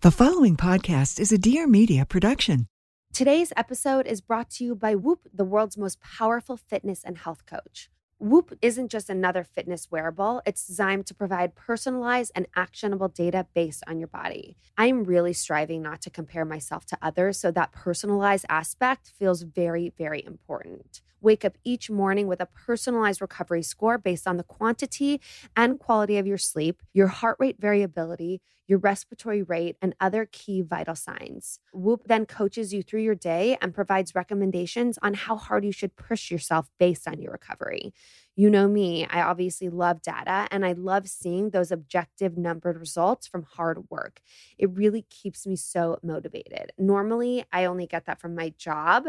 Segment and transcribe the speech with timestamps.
[0.00, 2.68] The following podcast is a Dear Media production.
[3.12, 7.46] Today's episode is brought to you by Whoop, the world's most powerful fitness and health
[7.46, 7.90] coach.
[8.20, 13.82] Whoop isn't just another fitness wearable, it's designed to provide personalized and actionable data based
[13.88, 14.56] on your body.
[14.76, 19.92] I'm really striving not to compare myself to others, so that personalized aspect feels very,
[19.98, 21.02] very important.
[21.20, 25.20] Wake up each morning with a personalized recovery score based on the quantity
[25.56, 30.60] and quality of your sleep, your heart rate variability, your respiratory rate, and other key
[30.60, 31.58] vital signs.
[31.72, 35.96] Whoop then coaches you through your day and provides recommendations on how hard you should
[35.96, 37.94] push yourself based on your recovery.
[38.36, 43.26] You know me, I obviously love data and I love seeing those objective numbered results
[43.26, 44.20] from hard work.
[44.58, 46.70] It really keeps me so motivated.
[46.78, 49.06] Normally, I only get that from my job,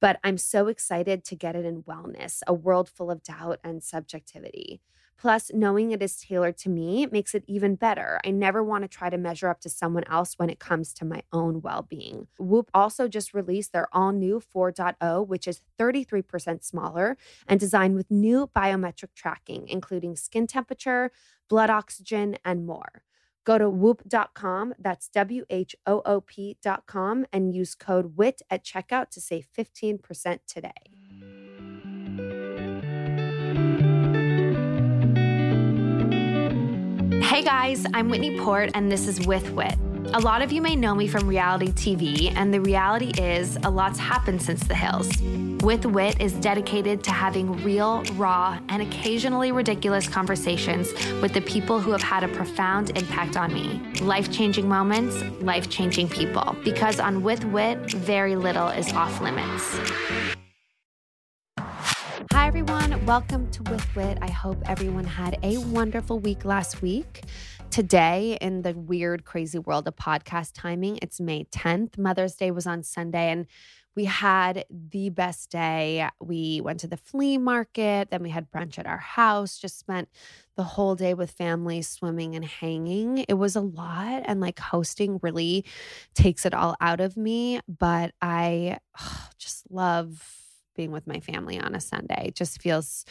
[0.00, 3.82] but I'm so excited to get it in wellness, a world full of doubt and
[3.82, 4.80] subjectivity.
[5.20, 8.18] Plus, knowing it is tailored to me makes it even better.
[8.24, 11.04] I never want to try to measure up to someone else when it comes to
[11.04, 12.28] my own well being.
[12.38, 18.10] Whoop also just released their all new 4.0, which is 33% smaller and designed with
[18.10, 21.12] new biometric tracking, including skin temperature,
[21.50, 23.02] blood oxygen, and more.
[23.44, 29.10] Go to whoop.com, that's W H O O P.com, and use code WHIT at checkout
[29.10, 31.39] to save 15% today.
[37.40, 39.74] Hey guys, I'm Whitney Port, and this is With Whit.
[40.12, 43.70] A lot of you may know me from reality TV, and the reality is a
[43.70, 45.10] lot's happened since the hills.
[45.62, 50.92] With Whit is dedicated to having real, raw, and occasionally ridiculous conversations
[51.22, 53.80] with the people who have had a profound impact on me.
[54.02, 56.54] Life changing moments, life changing people.
[56.62, 60.39] Because on With Whit, very little is off limits.
[62.40, 63.04] Hi, everyone.
[63.04, 64.16] Welcome to With Whit.
[64.22, 67.24] I hope everyone had a wonderful week last week.
[67.68, 71.98] Today, in the weird, crazy world of podcast timing, it's May 10th.
[71.98, 73.44] Mother's Day was on Sunday, and
[73.94, 76.08] we had the best day.
[76.18, 80.08] We went to the flea market, then we had brunch at our house, just spent
[80.56, 83.18] the whole day with family swimming and hanging.
[83.28, 85.66] It was a lot, and like hosting really
[86.14, 90.40] takes it all out of me, but I oh, just love
[90.74, 92.26] being with my family on a Sunday.
[92.28, 93.04] It just feels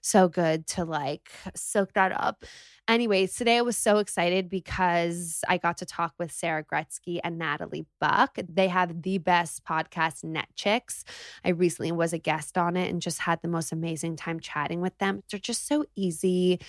[0.00, 2.44] so good to like soak that up.
[2.88, 7.38] Anyways, today I was so excited because I got to talk with Sara Gretzky and
[7.38, 8.38] Natalie Buck.
[8.48, 11.04] They have the best podcast, Netchicks.
[11.44, 14.80] I recently was a guest on it and just had the most amazing time chatting
[14.80, 15.22] with them.
[15.30, 16.60] They're just so easy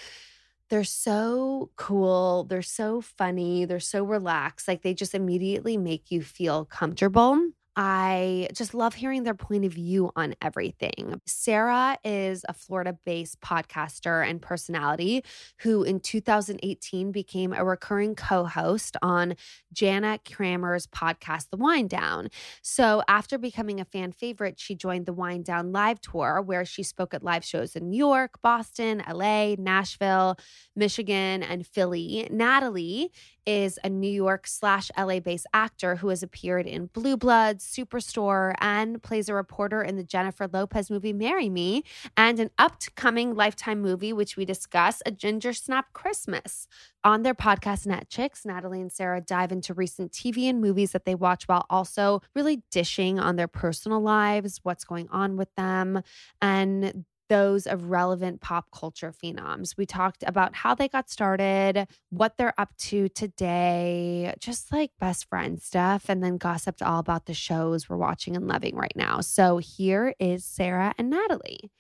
[0.69, 2.45] they're so cool.
[2.45, 3.65] They're so funny.
[3.65, 4.67] They're so relaxed.
[4.67, 7.39] Like they just immediately make you feel comfortable.
[7.75, 11.19] I just love hearing their point of view on everything.
[11.25, 15.23] Sara is a Florida based podcaster and personality
[15.61, 19.35] who in 2018 became a recurring co host on
[19.73, 22.29] Jana Kramer's podcast, The Whine Down.
[22.61, 26.84] So after becoming a fan favorite, she joined the Whine Down live tour where she
[26.84, 30.38] spoke at live shows in New York, Boston, LA, Nashville,
[30.75, 32.28] Michigan, and Philly.
[32.29, 33.11] Natalie
[33.45, 38.53] is a New York slash LA based actor who has appeared in Blue Bloods, Superstore,
[38.59, 41.84] and plays a reporter in the Jennifer Lopez movie Marry Me,
[42.16, 46.67] and an upcoming Lifetime movie, which we discuss, A Gingersnap Christmas.
[47.03, 51.16] On their podcast, Netchicks, Natalie and Sara dive into recent TV and movies that they
[51.16, 56.01] watch while also really dishing on their personal lives, what's going on with them,
[56.41, 59.76] and those of relevant pop culture phenoms.
[59.76, 65.28] We talked about how they got started, what they're up to today, just like best
[65.30, 69.22] friend stuff, and then gossiped all about the shows we're watching and loving right now.
[69.22, 71.72] So here is Sara and Natalie.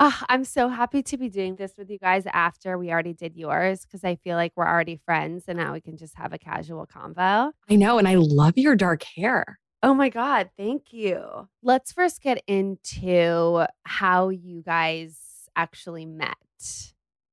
[0.00, 3.36] Oh, I'm so happy to be doing this with you guys after we already did
[3.36, 6.38] yours because I feel like we're already friends and now we can just have a
[6.38, 7.52] casual convo.
[7.68, 7.98] I know.
[7.98, 9.58] And I love your dark hair.
[9.86, 10.50] Oh my God.
[10.56, 11.48] Thank you.
[11.62, 16.34] Let's first get into how you guys actually met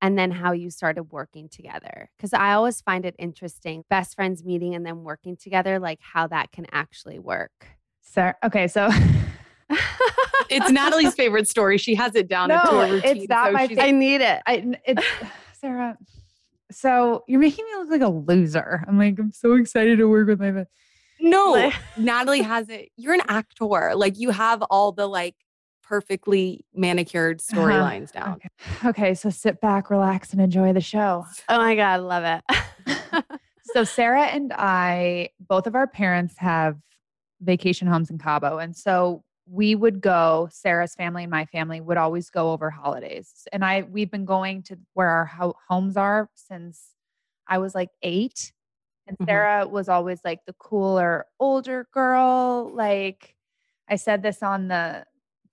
[0.00, 2.10] and then how you started working together.
[2.16, 6.28] Because I always find it interesting best friends meeting and then working together, like how
[6.28, 7.66] that can actually work.
[8.02, 8.88] Sara, okay, so
[10.48, 11.76] it's Natalie's favorite story.
[11.76, 13.16] She has it down No, into a routine.
[13.16, 14.40] it's not so my she's- I need it.
[14.46, 15.04] I it's
[15.54, 15.98] Sara.
[16.70, 18.84] So you're making me look like a loser.
[18.86, 20.70] I'm like, I'm so excited to work with my best.
[21.20, 22.90] No, Like- Natalie has it.
[22.96, 23.94] You're an actor.
[23.94, 25.34] Like you have all the like
[25.82, 27.60] perfectly manicured Uh-huh.
[27.62, 28.34] storylines down.
[28.34, 28.88] Okay.
[28.88, 31.24] okay, so sit back, relax, and enjoy the show.
[31.48, 32.00] Oh my God.
[32.00, 33.24] Love it.
[33.64, 36.76] so Sara and I, both of our parents have
[37.40, 38.58] vacation homes in Cabo.
[38.58, 43.46] And so we would go, Sara's family and my family would always go over holidays.
[43.52, 46.80] And I we've been going to where our ho- homes are since
[47.46, 48.52] I was like 8.
[49.06, 49.26] And Mhm.
[49.26, 52.70] Sara was always like the cooler older girl.
[52.74, 53.36] Like
[53.88, 55.04] I said this on the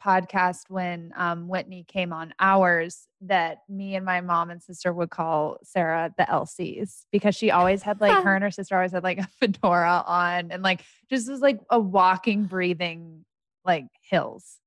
[0.03, 5.12] podcast when um, Whitney came on ours that me and my mom and sister would
[5.12, 9.03] call Sara the LCs because she always had like her and her sister always had
[9.03, 13.25] like a fedora on and like just was like a walking, breathing
[13.63, 14.57] like hills.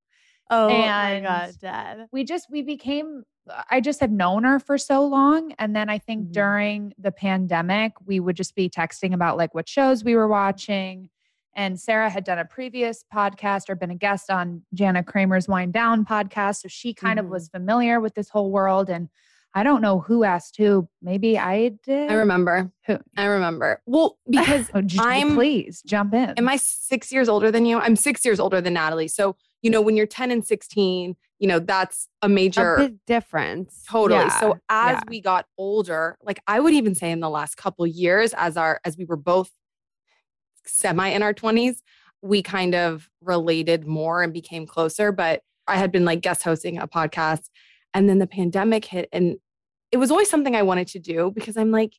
[0.50, 2.06] Oh And- my God, Dad.
[2.12, 3.24] We just we became
[3.70, 5.52] I just have known her for so long.
[5.58, 6.32] And then I think Mhm.
[6.32, 11.10] during the pandemic, we would just be texting about like what shows we were watching.
[11.56, 15.70] And Sara had done a previous podcast or been a guest on Jana Kramer's Whine
[15.70, 16.62] Down podcast.
[16.62, 17.24] So she kind Mhm.
[17.24, 18.88] of was familiar with this whole world.
[18.90, 19.08] And
[19.56, 20.88] I don't know who asked who.
[21.00, 22.10] Maybe I did.
[22.10, 22.72] I remember.
[22.86, 22.98] Who?
[23.16, 23.80] I remember.
[23.86, 26.30] Well, because Oh, I'm- please jump in.
[26.30, 27.78] am I six years older than you?
[27.78, 29.06] I'm six years older than Natalie.
[29.06, 33.84] So, you know, when you're 10 and 16, you know, that's a major A difference.
[33.88, 34.20] Totally.
[34.20, 35.00] Yeah, So as yeah.
[35.08, 38.80] we got older, like I would even say in the last couple years, as our
[38.84, 39.50] as we were both
[40.66, 41.76] semi in our 20s,
[42.22, 45.12] we kind of related more and became closer.
[45.12, 47.48] But I had been like guest hosting a podcast
[47.92, 49.36] and then the pandemic hit and
[49.92, 51.92] it was always something I wanted to do because I'm like,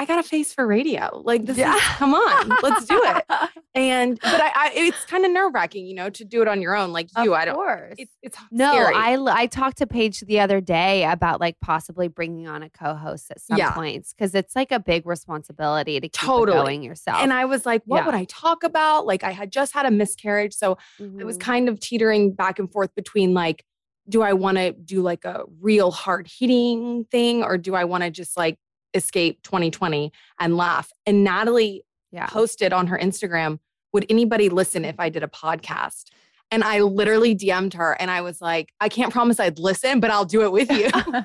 [0.00, 1.20] I got a face for radio.
[1.24, 1.74] Like this Yeah.
[1.74, 3.24] is come on, let's do it.
[3.74, 6.60] And but I, I it's kind of nerve wracking, you know, to do it on
[6.60, 6.92] your own.
[6.92, 7.94] Like you, of I don't course.
[7.98, 8.94] it's it's No, scary.
[8.96, 13.40] I talked to Paige the other day about like possibly bringing on a co-host at
[13.40, 13.70] some Yeah.
[13.72, 16.56] points because it's like a big responsibility to keep Totally.
[16.58, 17.18] going yourself.
[17.20, 18.06] And I was like, what Yeah.
[18.06, 19.06] would I talk about?
[19.06, 20.54] Like, I had just had a miscarriage.
[20.54, 21.40] So I was Mhm.
[21.40, 23.64] kind of teetering back and forth between like,
[24.08, 28.02] do I want to do like a real hard hitting thing or do I want
[28.02, 28.56] to just like
[28.98, 30.92] escape 2020 and laugh?
[31.06, 32.26] And Natalie yeah.
[32.26, 33.58] posted on her Instagram,
[33.92, 36.10] would anybody listen if I did a podcast?
[36.50, 40.10] And I literally DM'd her and I was like, I can't promise I'd listen, but
[40.10, 40.90] I'll do it with you.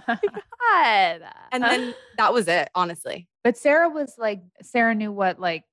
[0.76, 1.20] Oh
[1.52, 3.28] and then that was it, honestly.
[3.44, 5.66] But Sara was like, Sara knew what like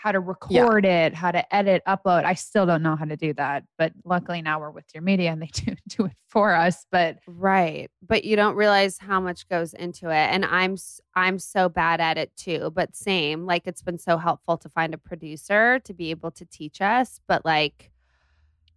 [0.00, 2.24] how to record it, how to edit, upload.
[2.24, 5.32] I still don't know how to do that, but luckily now we're with Dear Media
[5.32, 6.86] and they do do it for us.
[6.92, 7.90] But Right.
[8.06, 10.14] But you don't realize how much goes into it.
[10.32, 10.76] And I'm
[11.16, 12.70] I'm so bad at it too.
[12.74, 16.44] But same, like it's been so helpful to find a producer to be able to
[16.46, 17.20] teach us.
[17.26, 17.90] But like,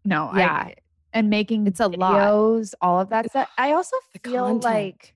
[0.04, 0.52] no, Yeah.
[0.52, 0.76] I,
[1.14, 2.14] and making It's a lot.
[2.16, 3.50] videos, all of that stuff.
[3.58, 5.14] I also feel like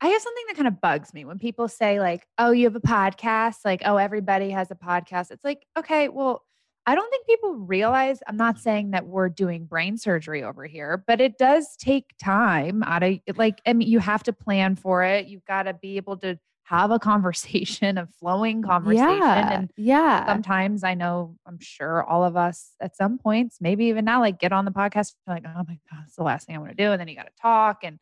[0.00, 2.76] I have something that kind of bugs me when people say like, "Oh, you have
[2.76, 6.42] a podcast." Like, "Oh, everybody has a podcast." It's like, okay, well,
[6.86, 8.22] I don't think people realize.
[8.26, 12.82] I'm not saying that we're doing brain surgery over here, but it does take time.
[12.82, 15.26] Out of like, I mean, you have to plan for it.
[15.26, 19.52] You've got to be able to have a conversation, a flowing conversation, yeah.
[19.52, 20.26] and yeah.
[20.26, 24.38] sometimes I know, I'm sure all of us at some points, maybe even now, like
[24.38, 26.76] get on the podcast, like, oh my God, it's the last thing I want to
[26.76, 26.92] do.
[26.92, 27.80] And then you got to talk.
[27.82, 27.98] And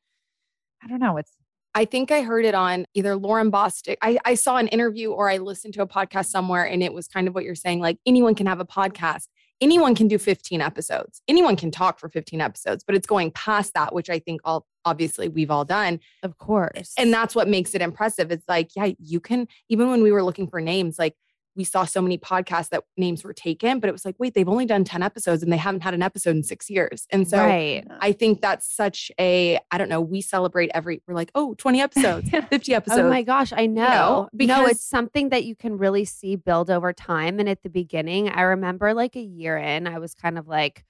[0.82, 1.18] I don't know.
[1.18, 1.32] It's
[1.74, 3.96] I think I heard it on either Lauren Bostic.
[4.02, 7.08] I, I saw an interview or I listened to a podcast somewhere, and it was
[7.08, 9.28] kind of what you're saying like anyone can have a podcast.
[9.60, 11.22] Anyone can do 15 episodes.
[11.28, 14.66] Anyone can talk for 15 episodes, but it's going past that, which I think all
[14.84, 16.00] obviously we've all done.
[16.24, 16.92] of course.
[16.98, 18.32] And that's what makes it impressive.
[18.32, 21.14] It's like, yeah, you can, even when we were looking for names, like
[21.54, 24.48] we saw so many podcasts that names were taken, but it was like, wait, they've
[24.48, 27.06] only done 10 episodes and they haven't had an episode in six years.
[27.10, 27.84] And so right.
[28.00, 31.80] I think that's such a, I don't know, we celebrate every, we're like, oh, 20
[31.80, 33.00] episodes, 50 episodes.
[33.00, 33.82] Oh my gosh, I know.
[33.82, 37.38] know, no, because- it's something that you can really see build over time.
[37.38, 40.84] And at the beginning, I remember like a year in, I was kind of like,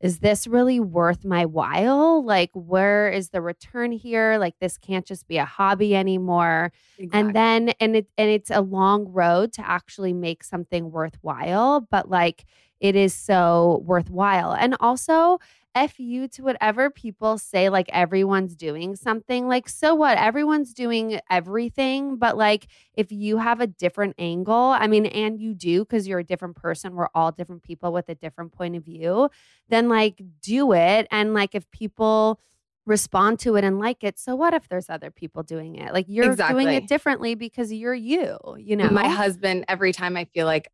[0.00, 2.24] is this really worth my while?
[2.24, 4.36] Like, where is the return here?
[4.38, 6.72] Like, this can't just be a hobby anymore.
[6.98, 7.20] Exactly.
[7.20, 12.10] And then, and it, and it's a long road to actually make something worthwhile, but
[12.10, 12.44] like,
[12.80, 14.52] it is so worthwhile.
[14.52, 15.38] And also,
[15.74, 19.48] F you to whatever people say, like everyone's doing something.
[19.48, 20.18] Like, so what?
[20.18, 22.16] Everyone's doing everything.
[22.16, 26.20] But like, if you have a different angle, I mean, and you do because you're
[26.20, 29.30] a different person, we're all different people with a different point of view,
[29.68, 31.06] then like do it.
[31.10, 32.40] And like, if people,
[32.86, 34.18] respond to it and like it.
[34.18, 35.92] So what if there's other people doing it?
[35.92, 36.64] Like you're Exactly.
[36.64, 38.90] doing it differently because you're you, you know?
[38.90, 40.68] My husband, every time I feel like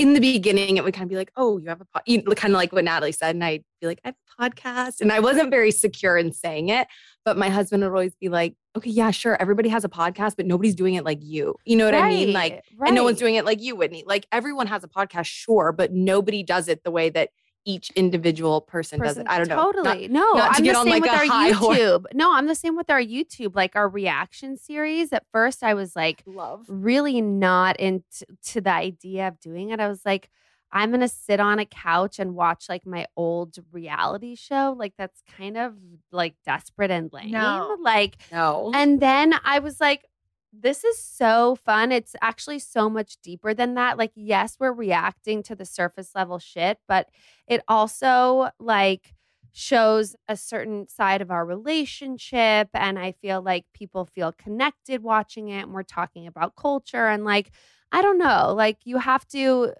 [0.00, 2.22] in the beginning, it would kind of be like, oh, you have a pod, you
[2.22, 3.34] know, kind of like what Natalie said.
[3.34, 5.02] And I'd be like, I have a podcast.
[5.02, 6.88] And I wasn't very secure in saying it.
[7.22, 9.36] But my husband would always be like, okay, yeah, sure.
[9.38, 11.54] Everybody has a podcast, but nobody's doing it like you.
[11.66, 12.32] You know what I mean?
[12.32, 14.02] Like, right, and no one's doing it like you, Whitney.
[14.06, 17.28] Like everyone has a podcast, sure, but nobody does it the way that
[17.64, 19.26] each individual person, does it.
[19.28, 19.72] I don't know.
[19.72, 20.08] Totally.
[20.08, 21.24] no, not to I'm the same like, with our.
[21.50, 22.04] YouTube.
[22.14, 23.54] No, I'm the same with our YouTube.
[23.54, 25.12] Like our reaction series.
[25.12, 26.64] At first, I was like love.
[26.68, 29.80] really not into to the idea of doing it.
[29.80, 30.30] I was like,
[30.72, 34.74] I'm gonna sit on a couch and watch like my old reality show.
[34.78, 35.74] Like that's kind of
[36.12, 37.32] like desperate and lame.
[37.32, 37.76] No.
[37.80, 38.70] Like No.
[38.74, 40.04] and then I was like,
[40.52, 41.92] this is so fun.
[41.92, 43.98] It's actually so much deeper than that.
[43.98, 47.08] Like, yes, we're reacting to the surface level shit, but
[47.46, 49.14] it also like
[49.52, 52.68] shows a certain side of our relationship.
[52.74, 55.62] And I feel like people feel connected watching it.
[55.62, 57.06] And we're talking about culture.
[57.08, 57.50] And like,
[57.92, 59.72] I don't know, like, you have to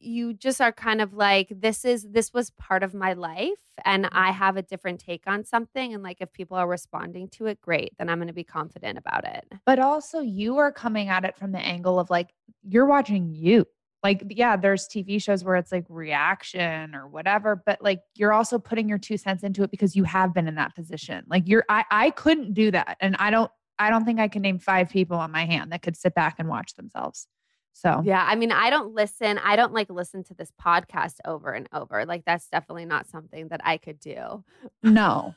[0.00, 3.50] you just are kind of like this is this was part of my life
[3.84, 4.18] and mm-hmm.
[4.18, 7.60] i have a different take on something and like if people are responding to it
[7.60, 11.24] great then i'm going to be confident about it But also, you are coming at
[11.24, 13.66] it from the angle of like, you're watching you.
[14.02, 18.58] Like, yeah, there's TV shows where it's like reaction or whatever, but like you're also
[18.58, 21.24] putting your two cents into it because you have been in that position.
[21.28, 22.96] Like, you're, I, I couldn't do that.
[23.00, 25.82] And I don't, I don't think I can name five people on my hand that
[25.82, 27.26] could sit back and watch themselves.
[27.72, 31.52] So, yeah i mean i don't listen i don't like listen to this podcast over
[31.52, 34.44] and over like that's definitely not something that i could do
[34.82, 35.34] no,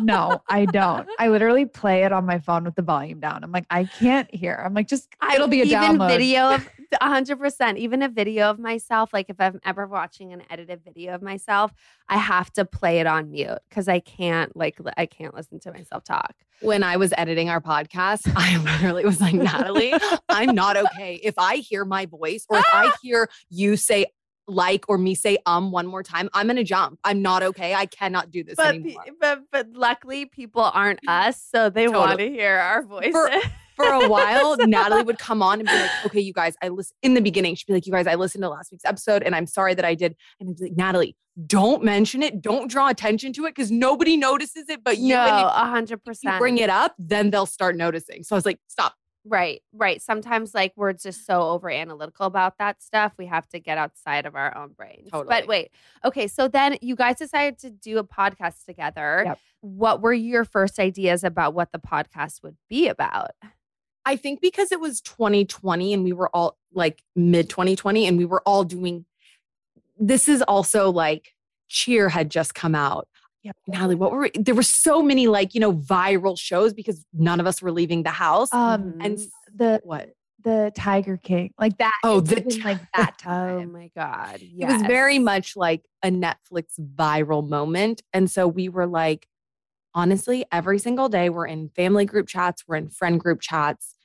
[0.00, 1.08] no, I don't.
[1.18, 3.44] I literally play it on my phone with the volume down.
[3.44, 4.60] I'm like, I can't hear.
[4.64, 6.08] I'm like, just, I- it'll be a even download.
[6.08, 6.68] video of
[7.00, 11.22] 100% even a video of myself like if i'm ever watching an edited video of
[11.22, 11.72] myself
[12.10, 15.58] i have to play it on mute because i can't like li- i can't listen
[15.58, 19.92] to myself talk when I was editing our podcast, I literally was like, Natalie,
[20.28, 21.16] I'm not okay.
[21.20, 24.06] If I hear my voice or if I hear you say
[24.48, 26.98] like or me say um one more time, I'm gonna jump.
[27.04, 27.74] I'm not okay.
[27.74, 29.04] I cannot do this but anymore.
[29.20, 33.30] but but luckily people aren't us so they want to hear our voices For-
[33.74, 36.94] For a while, Natalie would come on and be like, okay, you guys, I listen
[37.02, 37.54] in the beginning.
[37.54, 39.84] She'd be like, you guys, I listened to last week's episode and I'm sorry that
[39.84, 40.14] I did.
[40.38, 41.16] And I'd be like, Natalie,
[41.46, 42.42] don't mention it.
[42.42, 45.14] Don't draw attention to it because nobody notices it but you.
[45.14, 48.24] no and a hundred if you bring it up, then they'll start noticing.
[48.24, 48.94] So I was like, stop.
[49.24, 53.60] Right right sometimes like we're just so over analytical about that stuff we have to
[53.60, 55.26] get outside of our own brains Totally.
[55.28, 55.70] but wait
[56.04, 59.38] okay so then you guys decided to do a podcast together Yep.
[59.60, 63.30] what were your first ideas about what the podcast would be about
[64.04, 68.24] I think because it was 2020 and we were all like mid 2020 and we
[68.24, 69.04] were all doing
[69.96, 71.34] this is also like
[71.68, 73.06] cheer had just come out.
[73.42, 73.56] Yep.
[73.66, 77.40] Natalie, what were we, there were so many like, you know, viral shows because none
[77.40, 78.52] of us were leaving the house.
[78.52, 79.18] Um, and
[79.54, 80.10] the what?
[80.44, 81.98] the Tiger King, like that.
[82.04, 83.58] Oh, the wasn't like that time.
[83.58, 88.02] oh my god It was very much like a Netflix viral moment.
[88.12, 89.26] And so we were like,
[89.94, 93.96] honestly, every single day we're in family group chats, we're in friend group chats.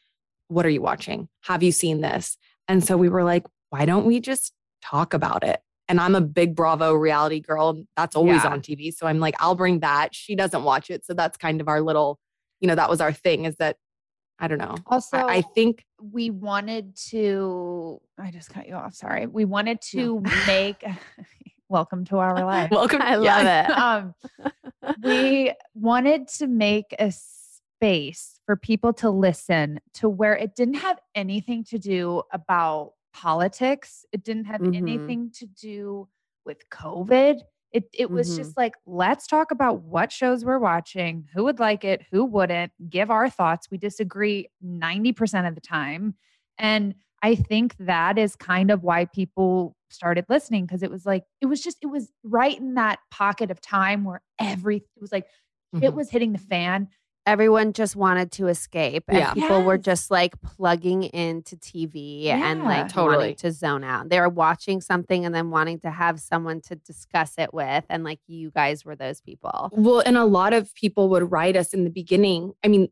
[0.48, 1.27] What are you watching?
[1.41, 2.38] Have you seen this?
[2.67, 5.62] And so we were like, why don't we just talk about it?
[5.89, 7.84] And I'm a big Bravo reality girl.
[7.96, 8.50] That's always Yeah.
[8.51, 8.94] on TV.
[8.94, 10.13] So I'm like, I'll bring that.
[10.13, 11.06] She doesn't watch it.
[11.06, 12.20] So that's kind of our little,
[12.60, 13.77] you know, that was our thing is that,
[14.39, 14.75] I don't know.
[14.86, 18.00] Also, I, I think we wanted to.
[18.20, 18.94] I just cut you off.
[18.94, 19.25] Sorry.
[19.25, 20.84] We wanted to make.
[21.70, 22.70] welcome to our life.
[22.72, 23.01] welcome.
[23.01, 23.65] I yeah.
[23.67, 24.13] love
[24.46, 24.53] it.
[24.86, 30.75] um, we wanted to make a space for people to listen to where it didn't
[30.75, 32.91] have anything to do about
[33.22, 34.06] politics.
[34.12, 34.76] It didn't have Mhm.
[34.76, 36.08] anything to do
[36.46, 37.42] with COVID.
[37.74, 38.38] It it was Mhm.
[38.38, 42.72] just like let's talk about what shows we're watching, who would like it, who wouldn't,
[42.90, 43.70] give our thoughts.
[43.72, 46.16] We disagree 90% of the time.
[46.60, 51.24] And I think that is kind of why people started listening because it was like
[51.42, 55.12] it was just it was right in that pocket of time where every it was
[55.12, 55.26] like
[55.82, 55.96] it Mhm.
[55.96, 56.88] was hitting the fan.
[57.28, 59.34] Everyone just wanted to escape and Yeah.
[59.34, 63.18] people were just like plugging into TV and like Totally.
[63.18, 64.10] wanting to zone out.
[64.10, 68.04] They were watching something and then wanting to have someone to discuss it with and
[68.04, 69.70] like you guys were those people.
[69.74, 72.54] Well, and a lot of people would write us in the beginning.
[72.64, 72.88] I mean,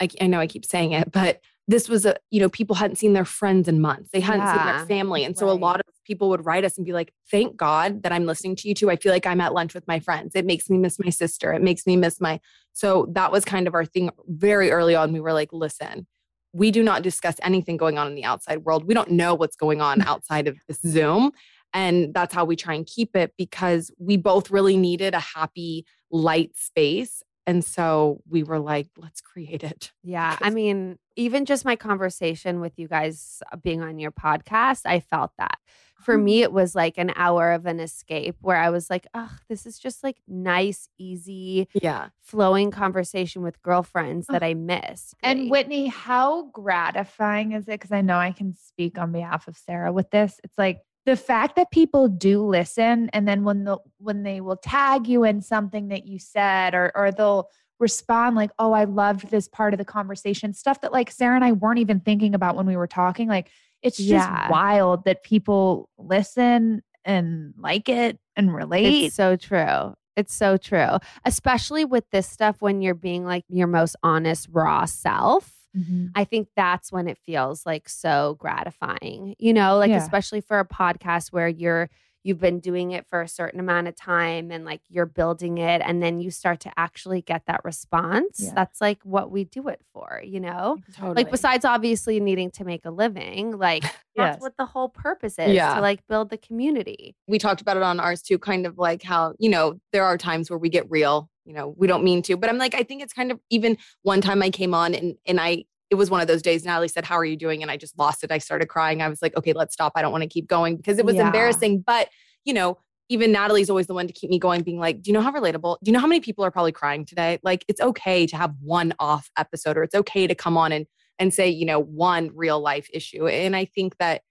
[0.00, 2.96] I, I know I keep saying it, but this was a, you know, people hadn't
[2.96, 4.10] seen their friends in months.
[4.12, 5.24] They hadn't seen their family.
[5.24, 8.10] And so a lot of people would write us and be like, thank God that
[8.10, 8.90] I'm listening to you too.
[8.90, 10.34] I feel like I'm at lunch with my friends.
[10.34, 11.52] It makes me miss my sister.
[11.52, 12.40] It makes me miss my.
[12.72, 15.12] So that was kind of our thing very early on.
[15.12, 16.06] We were like, listen,
[16.52, 18.84] we do not discuss anything going on in the outside world.
[18.84, 21.32] We don't know what's going on outside of this Zoom.
[21.74, 25.84] And that's how we try and keep it because we both really needed a happy,
[26.10, 27.22] light space.
[27.46, 29.92] And so we were like, let's create it.
[30.02, 30.36] Yeah.
[30.42, 35.00] I mean, even just my conversation with you guys uh, being on your podcast, I
[35.00, 35.58] felt that.
[36.00, 36.24] For mm-hmm.
[36.24, 39.66] me, it was like an hour of an escape where I was like, oh, this
[39.66, 45.14] is just like nice, easy, yeah, flowing conversation with girlfriends that I miss.
[45.22, 47.72] And Whitney, how gratifying is it?
[47.72, 50.40] Because I know I can speak on behalf of Sara with this.
[50.44, 54.58] It's like the fact that people do listen and then when the when they will
[54.58, 59.30] tag you in something that you said or or they'll respond like oh i loved
[59.30, 62.56] this part of the conversation stuff that like sara and i weren't even thinking about
[62.56, 63.50] when we were talking like
[63.82, 64.50] it's just Yeah.
[64.50, 69.94] wild that people listen and like it and relate It's so true.
[70.16, 70.98] It's so true.
[71.24, 75.54] Especially with this stuff when you're being like your most honest, raw self.
[75.76, 76.10] Mhm.
[76.16, 79.98] I think that's when it feels like so gratifying, you know, like Yeah.
[79.98, 81.88] especially for a podcast where you're
[82.28, 85.80] you've been doing it for a certain amount of time and like you're building it
[85.82, 88.38] and then you start to actually get that response.
[88.40, 88.52] Yeah.
[88.54, 90.76] That's like what we do it for, you know?
[90.94, 91.14] totally.
[91.14, 93.82] Like besides obviously needing to make a living, like
[94.14, 94.40] that's Yes.
[94.40, 95.76] what the whole purpose is Yeah.
[95.76, 97.16] to like build the community.
[97.26, 100.18] we talked about it on ours too, kind of like how, you know, there are
[100.18, 102.82] times where we get real, you know, we don't mean to, but I'm like, I
[102.82, 106.10] think it's kind of even one time I came on and and I it was
[106.10, 107.62] one of those days Natalie said, How are you doing?
[107.62, 108.30] And I just lost it.
[108.30, 109.00] I started crying.
[109.02, 109.92] I was like, okay, let's stop.
[109.96, 111.26] I don't want to keep going because it was Yeah.
[111.26, 111.82] embarrassing.
[111.86, 112.08] But,
[112.44, 112.78] you know,
[113.08, 115.32] even Natalie's always the one to keep me going, being like, Do you know how
[115.32, 115.78] relatable?
[115.82, 117.38] Do you know how many people are probably crying today?
[117.42, 120.86] Like it's okay to have one off episode or it's okay to come on and
[121.18, 123.26] and say, you know, one real life issue.
[123.26, 124.22] And I think that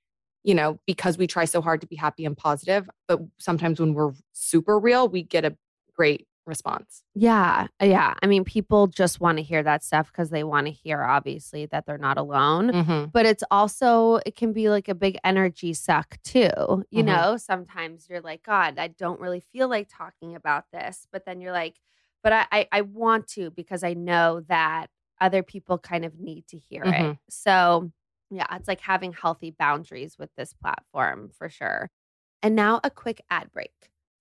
[0.44, 3.94] you know, because we try so hard to be happy and positive, but sometimes when
[3.94, 5.58] we're super real, we get a
[5.94, 7.04] great response.
[7.14, 7.68] Yeah.
[7.82, 8.14] Yeah.
[8.22, 11.66] I mean, people just want to hear that stuff because they want to hear, obviously,
[11.68, 12.72] that they're not alone.
[12.72, 13.06] Mm-hmm.
[13.12, 16.50] But it's also, it can be like a big energy suck too.
[16.90, 17.06] You Mhm.
[17.06, 21.08] know, sometimes you're like, God, I don't really feel like talking about this.
[21.12, 21.76] But then you're like,
[22.24, 24.88] but I, I, I want to because I know that
[25.22, 26.94] other people kind of need to hear it.
[26.94, 27.18] Mhm.
[27.30, 27.92] So,
[28.30, 31.90] yeah, it's like having healthy boundaries with this platform for sure.
[32.44, 33.72] And now a quick ad break.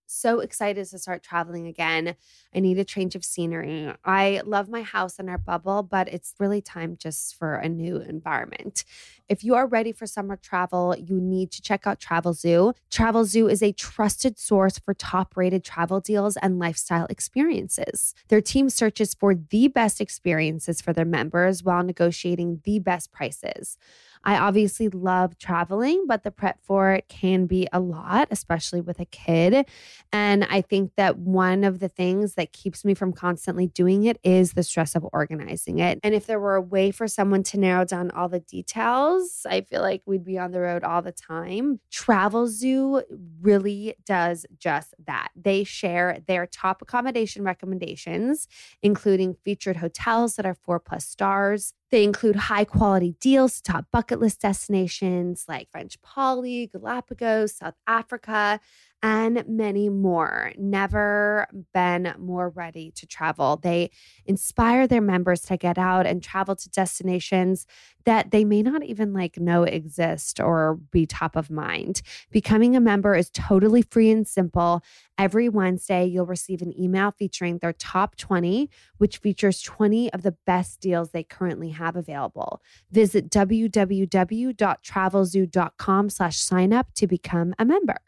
[0.07, 2.15] So excited to start traveling again.
[2.55, 3.93] I need a change of scenery.
[4.05, 7.97] I love my house and our bubble, but it's really time just for a new
[7.99, 8.85] environment.
[9.29, 12.75] If you are ready for summer travel, you need to check out Travelzoo.
[12.91, 18.15] Travel Zoo is a trusted source for top rated travel deals and lifestyle experiences.
[18.29, 23.77] Their team searches for the best experiences for their members while negotiating the best prices.
[24.27, 28.99] I obviously love traveling, but the prep for it can be a lot, especially with
[28.99, 29.69] a kid.
[30.13, 34.19] And I think that one of the things that keeps me from constantly doing it
[34.25, 36.01] is the stress of organizing it.
[36.03, 39.61] And if there were a way for someone to narrow down all the details, I
[39.61, 41.79] feel like we'd be on the road all the time.
[41.93, 43.05] Travelzoo
[43.41, 45.29] really does just that.
[45.37, 48.49] They share their top accommodation recommendations,
[48.83, 51.75] including featured hotels that are four plus stars.
[51.91, 57.77] They include high quality deals to top bucket list destinations like French Poly, Galapagos, South
[57.87, 58.61] Africa,
[59.03, 60.53] and many more.
[60.59, 63.57] Never been more ready to travel.
[63.57, 63.91] They
[64.25, 67.67] inspire their members to get out and travel to destinations
[68.05, 72.03] that they may not even like know exist or be top of mind.
[72.31, 74.83] Becoming a member is totally free and simple.
[75.19, 80.37] Every Wednesday, you'll receive an email featuring their top 20, which features 20 of the
[80.47, 82.63] best deals they currently have available.
[82.91, 87.99] Visit www.travelzoo.com slash sign up to become a member.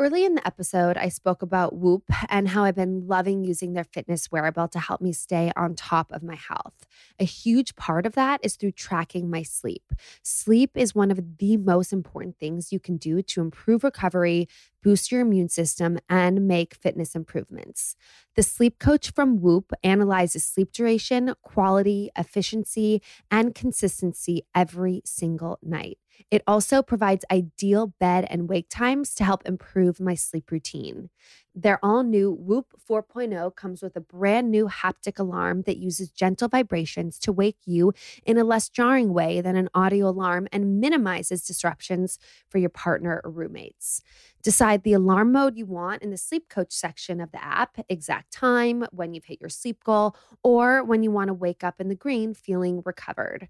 [0.00, 3.84] Early in the episode, I spoke about Whoop and how I've been loving using their
[3.84, 6.86] fitness wearable to help me stay on top of my health.
[7.18, 9.92] A huge part of that is through tracking my sleep.
[10.22, 14.48] Sleep is one of the most important things you can do to improve recovery,
[14.82, 17.94] boost your immune system, and make fitness improvements.
[18.36, 25.98] The sleep coach from Whoop analyzes sleep duration, quality, efficiency, and consistency every single night.
[26.30, 31.10] It also provides ideal bed and wake times to help improve my sleep routine.
[31.54, 36.48] Their all new Whoop 4.0 comes with a brand new haptic alarm that uses gentle
[36.48, 37.92] vibrations to wake you
[38.24, 43.20] in a less jarring way than an audio alarm and minimizes disruptions for your partner
[43.24, 44.00] or roommates.
[44.42, 48.32] Decide the alarm mode you want in the sleep coach section of the app, exact
[48.32, 51.88] time, when you've hit your sleep goal, or when you want to wake up in
[51.88, 53.48] the green feeling recovered.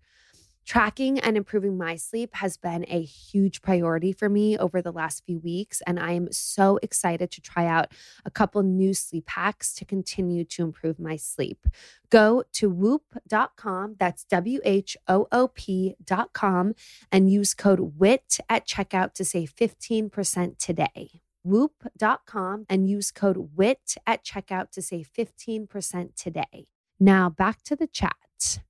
[0.67, 5.25] Tracking and improving my sleep has been a huge priority for me over the last
[5.25, 7.93] few weeks, and I am so excited to try out
[8.25, 11.67] a couple new sleep hacks to continue to improve my sleep.
[12.11, 16.75] Go to whoop.com, that's W H O O P.com,
[17.11, 21.23] and use code WHIT at checkout to save 15% today.
[21.43, 26.67] Whoop.com and use code WHIT at checkout to save 15% today.
[27.01, 28.61] Now back to the chat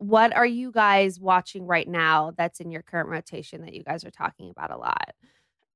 [0.00, 4.02] what are you guys watching right now that's in your current rotation that you guys
[4.04, 5.14] are talking about a lot?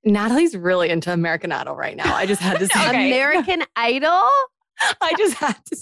[0.03, 2.15] Natalie's really into American Idol right now.
[2.15, 4.09] I just had to say American Idol?
[5.01, 5.77] I just had to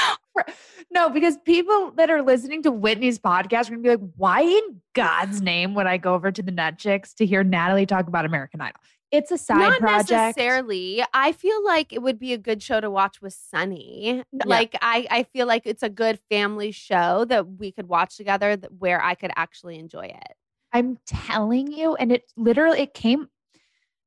[0.90, 4.80] No, because people that are listening to Whitney's podcast are gonna be like, why in
[4.94, 8.60] God's name would I go over to the Netchicks to hear Natalie talk about American
[8.60, 8.80] Idol?
[9.12, 10.10] It's a side Not project.
[10.10, 11.04] necessarily.
[11.12, 14.24] I feel like it would be a good show to watch with Sonny.
[14.46, 18.56] Like I, I feel like it's a good family show that we could watch together
[18.56, 20.34] that, where I could actually enjoy it.
[20.72, 23.28] I'm telling you, and it literally it came.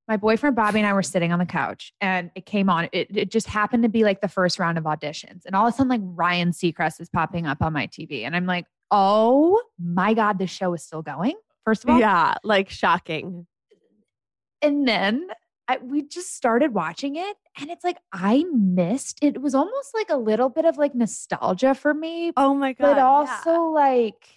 [0.07, 2.89] My boyfriend Bobby and I were sitting on the couch, and it came on.
[2.91, 5.73] It, it just happened to be like the first round of auditions, and all of
[5.73, 9.61] a sudden, like Ryan Seacrest is popping up on my TV, and I'm like, "Oh
[9.79, 13.45] my god, this show is still going!" First of all, Yeah, like shocking.
[14.61, 15.27] And then
[15.67, 19.19] I, we just started watching it, and it's like I missed.
[19.21, 22.93] It was almost like a little bit of like nostalgia for me, Oh my god.
[22.95, 24.27] but also like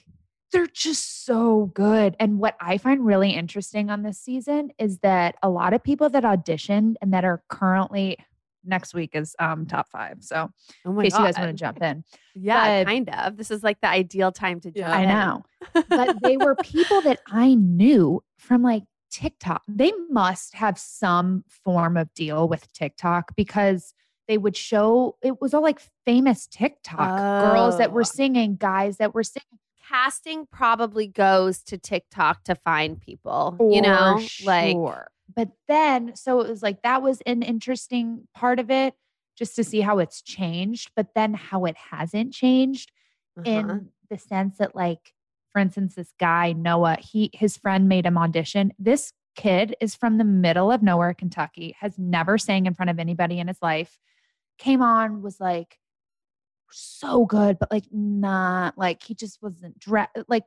[0.52, 2.16] they're just so good.
[2.18, 6.08] And what I find really interesting on this season is that a lot of people
[6.08, 8.16] that auditioned and that are currently
[8.64, 10.16] next week is um top five.
[10.20, 10.48] So
[10.86, 12.04] oh in my case you guys want to jump in.
[12.34, 13.36] Yeah, but- kind of.
[13.36, 14.92] This is like the ideal time to jump Yeah.
[14.96, 15.42] I know.
[15.90, 19.62] but they were people that I knew from like TikTok.
[19.68, 23.94] They must have some form of deal with TikTok because
[24.26, 27.18] they would show it was all like famous TikTok
[27.52, 27.92] girls that Oh.
[27.94, 29.46] were singing, guys that were singing.
[29.88, 33.56] Casting probably goes to TikTok to find people.
[33.58, 34.76] you know, like.
[35.34, 38.94] But then, so it was like that was an interesting part of it,
[39.36, 40.90] just to see how it's changed.
[40.94, 42.92] But then how it hasn't changed
[43.38, 43.50] uh-huh.
[43.50, 45.14] in the sense that like
[45.52, 50.18] for instance this guy noah he his friend made him audition this kid is from
[50.18, 53.98] the middle of nowhere kentucky has never sang in front of anybody in his life
[54.58, 55.78] came on was like
[56.70, 60.44] so good but like not like he just wasn't dre- like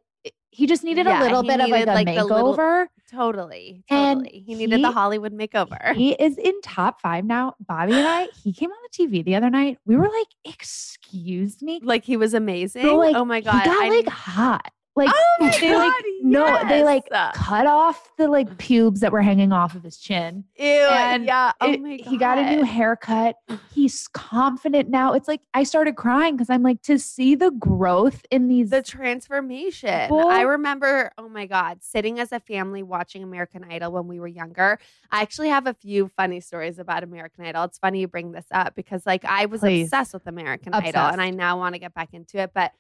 [0.52, 2.86] he just needed Yeah, a little he bit of like a like, the little- makeover
[3.10, 4.44] totally, And totally.
[4.46, 5.96] He needed the Hollywood makeover.
[5.96, 9.36] he is in top five now bobby and i he came on the tv the
[9.36, 12.84] other night we were like excuse me like he was amazing.
[12.84, 14.72] So, like, oh my god, he got I- like hot.
[14.94, 19.22] Like Oh they like God, no, they like cut off the like pubes that were
[19.22, 20.44] hanging off of his chin.
[20.58, 21.54] ew, and yeah.
[21.62, 23.36] Oh It- my god, He got a new haircut.
[23.74, 25.14] He's confident now.
[25.14, 28.70] It's like I started crying because I'm like to see the growth in these.
[28.70, 30.02] the transformation.
[30.10, 34.20] People- I remember, oh my God, sitting as a family watching American Idol when we
[34.20, 34.78] were younger.
[35.10, 37.64] I actually have a few funny stories about American Idol.
[37.64, 39.84] It's funny you bring this up because, like, I was Please.
[39.86, 42.52] obsessed with American Idol and I now want to get back into it.
[42.54, 42.72] But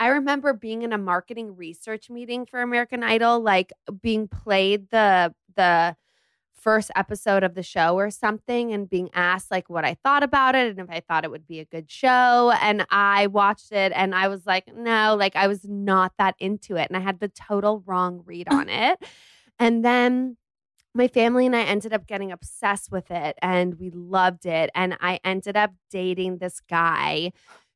[0.00, 5.34] I remember being in a marketing research meeting for American Idol, like being played the,
[5.54, 5.94] the,
[6.60, 10.54] first episode of the show or something and being asked like what I thought about
[10.54, 13.92] it and if I thought it would be a good show and I watched it
[13.94, 17.18] and I was like no like I was not that into it and I had
[17.18, 19.02] the total wrong read on it
[19.58, 20.36] and then
[20.94, 24.96] my family and I ended up getting obsessed with it and we loved it and
[25.00, 27.32] I ended up dating this guy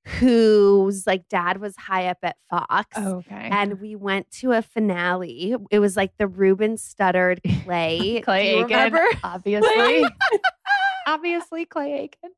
[0.06, 3.48] whose like dad was high up at Fox okay.
[3.50, 5.56] and we went to a finale.
[5.70, 8.20] It was like the Ruben Studdard Clay.
[8.24, 9.04] Clay Aiken, remember?
[9.24, 10.04] obviously,
[11.06, 12.30] obviously Clay Aiken.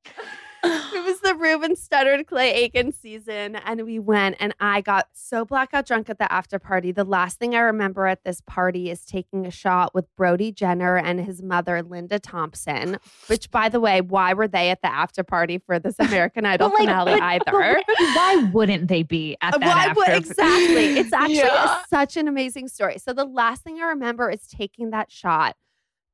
[0.94, 5.44] It was the Ruben Studdard Clay Aiken season, and we went, and I got so
[5.44, 6.92] blackout drunk at the after party.
[6.92, 10.96] The last thing I remember at this party is taking a shot with Brody Jenner
[10.96, 12.98] and his mother, Linda Thompson.
[13.28, 16.68] Which, by the way, why were they at the after party for this American Idol
[16.70, 17.80] like, finale but- either?
[17.86, 20.12] but why wouldn't they be at that Why after?
[20.16, 20.98] exactly.
[20.98, 21.82] It's actually Yeah.
[21.88, 22.98] such an amazing story.
[22.98, 25.56] So the last thing I remember is taking that shot.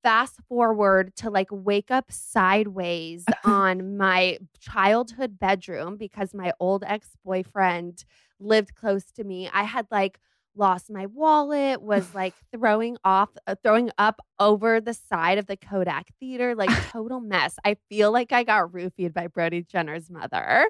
[0.03, 7.11] Fast forward to like wake up sideways on my childhood bedroom because my old ex
[7.25, 8.05] boyfriend
[8.41, 9.49] lived close to me.
[9.53, 10.19] I had like
[10.55, 15.57] lost my wallet, was like throwing off, uh, throwing up over the side of the
[15.57, 17.57] Kodak Theater, like total mess.
[17.65, 20.67] I feel like I got roofied by Brody Jenner's mother.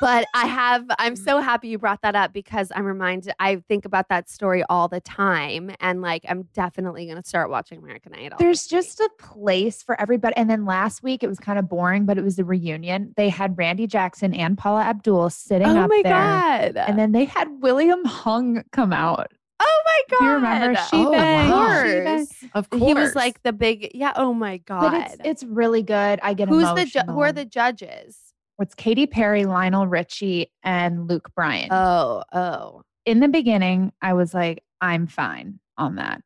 [0.00, 3.84] But I have, I'm so happy you brought that up because I'm reminded, I think
[3.84, 5.70] about that story all the time.
[5.80, 8.38] And like, I'm definitely going to start watching American Idol.
[8.38, 10.36] There's just a place for everybody.
[10.36, 13.14] And then last week it was kind of boring, but it was the reunion.
[13.16, 16.12] They had Randy Jackson and Paula Abdul sitting oh up my there.
[16.12, 16.76] God.
[16.76, 19.32] And then they had William Hung come out.
[19.60, 20.18] oh my God.
[20.20, 21.50] Do you remember Oh, She Bang?
[21.50, 21.82] wow.
[21.84, 22.26] She Bang?
[22.54, 22.82] Of course.
[22.82, 24.12] He was like the big, yeah.
[24.16, 24.80] Oh my God.
[24.90, 26.20] But it's it's really good.
[26.22, 28.16] I get Who's the, ju- who are the judges?
[28.60, 31.68] It's Katy Perry, Lionel Richie, and Luke Bryan.
[31.70, 32.82] Oh, oh.
[33.06, 36.22] in the beginning, I was like, I'm fine on that.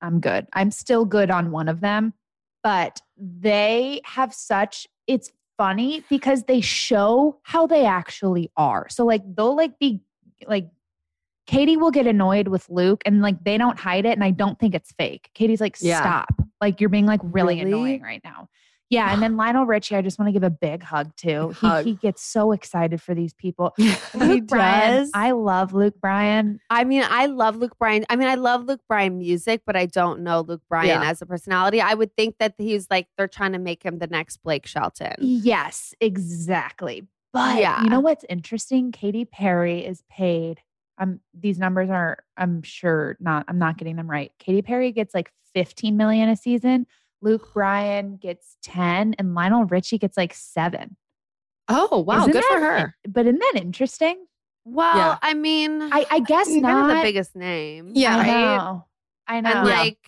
[0.00, 0.46] I'm good.
[0.52, 2.14] I'm still good on one of them,
[2.62, 8.86] but they have such, it's funny because they show how they actually are.
[8.88, 10.02] So, like, they'll like be
[10.46, 10.68] like,
[11.46, 14.12] Katy will get annoyed with Luke and like they don't hide it.
[14.12, 15.28] And I don't think it's fake.
[15.34, 16.00] Katy's like, Yeah.
[16.00, 16.30] stop.
[16.60, 17.70] Like, you're being like really, Really?
[17.70, 18.48] annoying right now.
[18.90, 19.12] Yeah.
[19.12, 21.48] And then Lionel Richie, I just want to give a big hug to.
[21.48, 21.84] He, Hug.
[21.84, 23.74] he gets so excited for these people.
[23.78, 25.10] He Luke Bryan, does?
[25.14, 26.60] I love Luke Bryan.
[26.70, 28.04] I mean, I love Luke Bryan.
[28.08, 31.10] I mean, I love Luke Bryan music, but I don't know Luke Bryan Yeah.
[31.10, 31.80] as a personality.
[31.80, 35.14] I would think that he's like they're trying to make him the next Blake Shelton.
[35.18, 37.06] Yes, exactly.
[37.32, 37.82] But Yeah.
[37.82, 38.92] you know what's interesting?
[38.92, 40.60] Katy Perry is paid.
[40.98, 44.30] Um, these numbers are, I'm sure not, I'm not getting them right.
[44.38, 46.86] Katy Perry gets like 15 million a season.
[47.24, 50.96] Luke Bryan gets 10 and Lionel Richie gets like seven.
[51.68, 52.20] oh, wow.
[52.20, 52.94] Isn't good for her.
[53.08, 54.26] But isn't that interesting?
[54.66, 55.18] Well, Yeah.
[55.22, 56.94] I mean, I, I guess he's kind not.
[56.96, 57.90] the biggest name.
[57.94, 58.16] Yeah.
[58.16, 58.84] I know.
[59.26, 59.50] I know.
[59.50, 59.98] And like,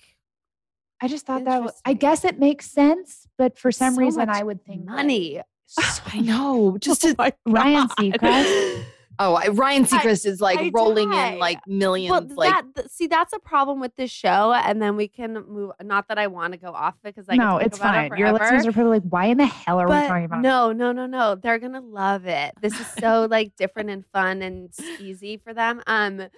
[1.00, 4.26] I just thought that was, I guess it makes sense, but for some so reason
[4.26, 5.40] much I would think like, money.
[6.06, 6.76] I know.
[6.78, 7.14] Just to,
[7.46, 8.84] Ryan Seacrest.
[9.18, 11.32] Oh, I- Ryan Seacrest is like I rolling die.
[11.32, 12.10] in like millions.
[12.10, 15.34] Well, like, that th- see, that's a problem with this show, and then we can
[15.48, 15.72] move.
[15.82, 18.12] Not that I want to go off it because I no, could it's fine.
[18.12, 18.44] It Your forever.
[18.44, 20.42] listeners are probably like, why in the hell are we talking about it?
[20.42, 21.34] no, no, no, no.
[21.34, 22.54] They're gonna love it.
[22.60, 25.82] This is so like different and fun and easy for them.
[25.86, 26.28] Um,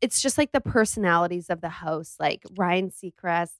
[0.00, 3.50] it's just like the personalities of the hosts, like Ryan Seacrest.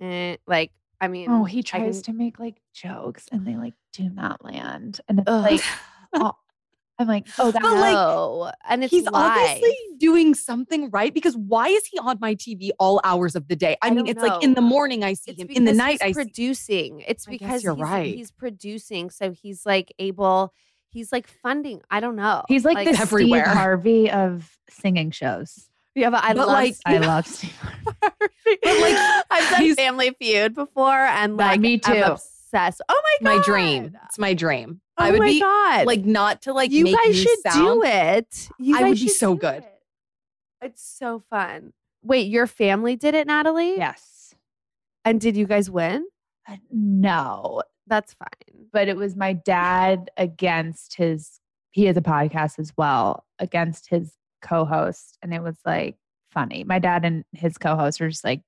[0.00, 3.74] Eh, like, I mean, Oh, he tries can- to make like jokes and they like
[3.92, 5.00] do not land.
[5.08, 5.42] And it's Ugh.
[5.42, 5.60] like,
[6.14, 6.32] oh,
[6.98, 9.14] I'm like, oh, that's But, like, no, and it's he's live.
[9.14, 13.56] obviously doing something right because why is he on my TV all hours of the
[13.56, 13.76] day?
[13.82, 15.74] I, I mean, don't it's like in the morning I see It's him, in the
[15.74, 16.14] night he's I see.
[16.14, 17.04] producing.
[17.06, 18.14] It's because you're he's, right.
[18.14, 20.54] he's producing, so he's like able.
[20.88, 21.82] He's like funding.
[21.90, 22.44] I don't know.
[22.48, 23.44] he's like, the everywhere.
[23.44, 25.68] Steve Harvey of singing shows.
[25.94, 26.48] Yeah, but I But, love.
[26.48, 27.54] like, I love Steve.
[27.60, 27.76] Harvey.
[28.62, 32.02] but like, I've done Family Feud before, and Yeah, like me I'm too.
[32.12, 32.80] obsessed.
[32.88, 33.96] Oh my god, my dream.
[34.06, 34.80] It's my dream.
[34.98, 37.38] Oh I would my be god, like not to like you make guys new should
[37.40, 37.82] sound.
[37.82, 38.48] do it.
[38.58, 39.62] You I would be so good.
[39.62, 39.72] it.
[40.62, 41.72] It's so fun.
[42.02, 43.76] Wait, your family did it, Natalie?
[43.76, 44.34] Yes.
[45.04, 46.06] And did you guys win?
[46.48, 48.66] Uh, No, That's fine.
[48.72, 51.40] but it was my dad against his,
[51.72, 55.18] he has a podcast as well, against his co host.
[55.22, 55.96] And it was like
[56.32, 56.64] funny.
[56.64, 58.40] My dad and his co host are just like,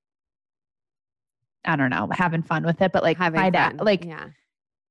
[1.64, 2.92] I don't know, having fun with it.
[2.92, 3.84] But like Having my dad, fun.
[3.84, 4.28] like yeah,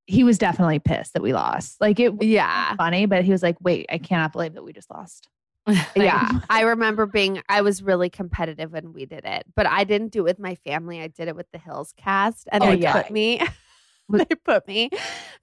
[0.08, 1.80] he was definitely pissed that we lost.
[1.80, 2.76] Like it was yeah.
[2.76, 5.28] funny, but he was like, wait, I cannot believe that we just lost.
[5.96, 7.42] yeah, I remember being.
[7.50, 10.56] I was really competitive when we did it, but I didn't do it with my
[10.56, 11.02] family.
[11.02, 12.94] I did it with the Hills cast, and Oh, they yeah.
[13.02, 13.42] put me.
[14.10, 14.90] they put me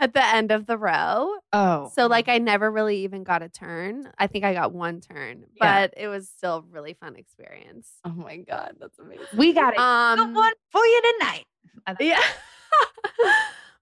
[0.01, 1.91] at the end of the row, Oh.
[1.95, 4.11] so like I never really even got a turn.
[4.19, 5.83] I think I got one turn, Yeah.
[5.83, 7.91] but it was still a really fun experience.
[8.07, 9.27] Oh my god, that's amazing.
[9.37, 9.79] we got it.
[9.79, 11.45] Um, one for you tonight.
[12.01, 12.21] Yeah.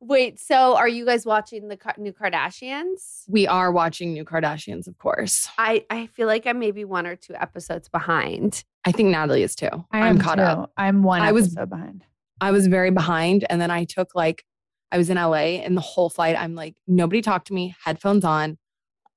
[0.05, 3.23] Wait, so are you guys watching the new Kardashians?
[3.29, 5.49] We are watching New Kardashians, of course.
[5.59, 8.65] I I feel like I'm maybe one or two episodes behind.
[8.85, 9.69] I think Natalie is too.
[9.93, 10.43] I I'm caught too.
[10.43, 10.73] up.
[10.77, 12.05] I'm one I was- episode behind.
[12.41, 14.45] I was very behind, and then I took like
[14.91, 18.25] I was in LA, and the whole flight, I'm like, nobody talked to me, headphones
[18.25, 18.59] on.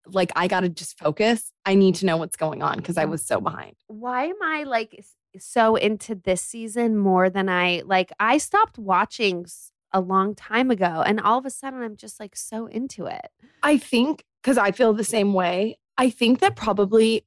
[0.06, 1.52] Like I gotta just focus.
[1.66, 3.76] I need to know what's going on because I was so behind.
[3.88, 5.04] why am I like
[5.40, 8.12] so into this season more than I like?
[8.20, 12.20] I stopped watching s- a long time ago, and all of a sudden I'm just
[12.20, 13.30] like so into it.
[13.64, 15.78] I think because I feel the same way.
[15.98, 17.26] I think that probably,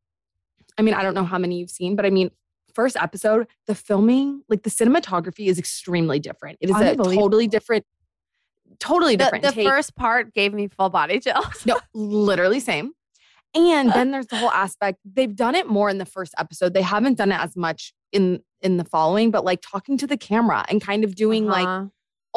[0.76, 2.30] I mean, I don't know how many you've seen, but I mean,
[2.74, 6.58] first episode, the filming, like the cinematography is extremely different.
[6.60, 7.86] It is a totally different,
[8.78, 9.66] totally different the take.
[9.66, 11.64] first part gave me full body chills.
[11.66, 12.92] no, literally same.
[13.54, 14.98] And then there's the whole aspect.
[15.04, 16.74] They've done it more in the first episode.
[16.74, 20.16] They haven't done it as much in in the following, but like talking to the
[20.16, 21.86] camera and kind of doing like Uh-huh.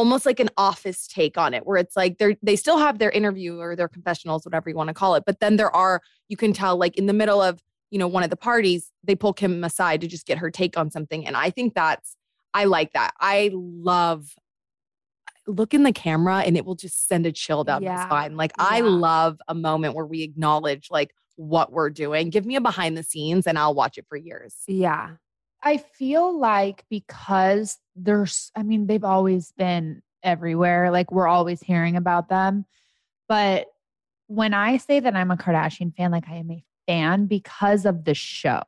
[0.01, 3.11] Almost like an office take on it where it's like they're they still have their
[3.11, 6.35] interview or their confessionals whatever you want to call it but then there are you
[6.35, 7.61] can tell like in the middle of
[7.91, 10.75] you know one of the parties they pull kim aside to just get her take
[10.75, 12.17] on something and i think that's
[12.55, 14.33] i like that i love
[15.45, 18.37] look in the camera and it will just send a chill down my spine.
[18.37, 22.29] Like I love a moment where we acknowledge like what we're doing.
[22.29, 24.55] Give me a behind the scenes and I'll watch it for years.
[24.67, 25.15] Yeah.
[25.63, 30.91] I feel like because there's, I mean, they've always been everywhere.
[30.91, 32.65] Like we're always hearing about them.
[33.27, 33.67] But
[34.27, 38.05] when I say that I'm a Kardashian fan, like I am a fan because of
[38.05, 38.61] the show.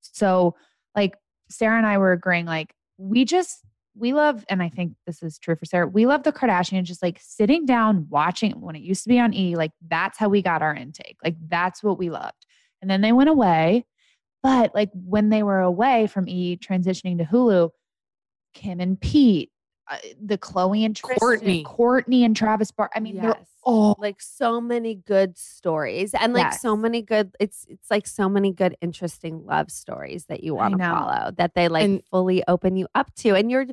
[0.00, 0.56] So,
[0.96, 1.14] like,
[1.48, 3.60] Sara and I were agreeing, like, we just,
[3.94, 7.02] we love, and I think this is true for Sara, we love the Kardashians just
[7.02, 10.42] like sitting down, watching when it used to be on E, like, that's how we
[10.42, 11.16] got our intake.
[11.22, 12.46] Like, that's what we loved.
[12.82, 13.84] And then they went away.
[14.42, 17.70] But like when they were away from E transitioning to Hulu,
[18.54, 19.50] Kim and Pete,
[19.90, 21.64] uh, the Khloé and Tristan, Kourtney.
[21.64, 22.92] Kourtney and Travis Barker.
[22.96, 27.66] I mean, they're all like so many good stories and like so many good it's
[27.68, 31.68] it's like so many good interesting love stories that you want to follow that they
[31.68, 33.66] like And- fully open you up to and you're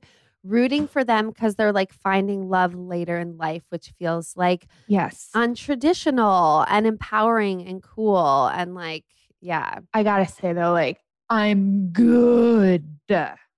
[0.44, 5.30] rooting for them because they're like finding love later in life which feels like yes.
[5.34, 9.06] untraditional and empowering and cool and like
[9.42, 13.00] yeah I gotta say though, like I'm good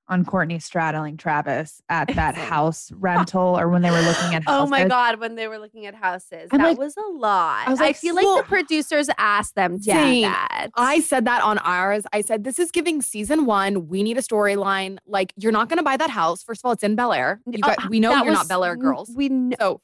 [0.09, 4.47] on Kourtney straddling Travis at that house rental or when they were looking at houses.
[4.47, 7.67] Oh my god, when they were looking at houses, I'm that like- was a lot.
[7.67, 10.23] I was I like, feel like the producers asked them to do Same.
[10.23, 10.69] that.
[10.75, 12.05] I said that on ours.
[12.11, 13.87] I said, this is giving season one.
[13.87, 14.97] We need a storyline.
[15.05, 16.43] Like, you're not going to buy that house.
[16.43, 17.39] First of all, it's in Bel Air.
[17.63, 19.11] Uh, we know you're was- not Bel Air girls.
[19.15, 19.55] We know.
[19.59, 19.81] So,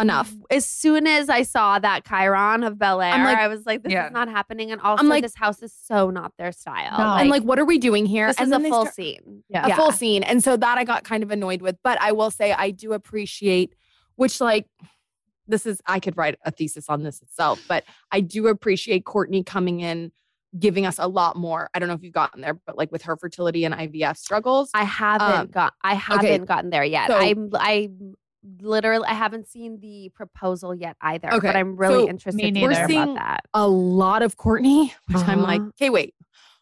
[0.00, 0.32] enough.
[0.50, 3.92] As soon as I saw that chyron of Bel Air, like- I was like, "This
[3.92, 4.06] Yeah.
[4.06, 6.98] is not happening." And also, I'm like- this house is so not their style.
[6.98, 7.04] No.
[7.04, 8.26] I'm like, what are we doing here?
[8.26, 9.44] this and is a full start- scene.
[9.48, 9.66] Yeah.
[9.68, 10.22] a full scene.
[10.24, 11.76] And so that I got kind of annoyed with.
[11.84, 13.74] But I will say I do appreciate,
[14.16, 14.66] which like
[15.46, 19.44] this is I could write a thesis on this itself, but I do appreciate Kourtney
[19.44, 20.10] coming in,
[20.58, 21.68] giving us a lot more.
[21.74, 24.70] I don't know if you've gotten there, but like with her fertility and IVF struggles.
[24.74, 25.74] I haven't Um, got.
[25.82, 27.08] I haven't gotten there yet.
[27.08, 27.50] so- I'm.
[27.54, 27.90] I
[28.60, 29.06] literally.
[29.06, 31.32] I haven't seen the proposal yet either.
[31.32, 32.80] Okay, But I'm really so interested me to hear neither.
[32.84, 33.40] about Seeing- that.
[33.54, 35.70] a lot of Kourtney, which I'm like, Uh-huh.
[35.80, 36.14] okay, wait.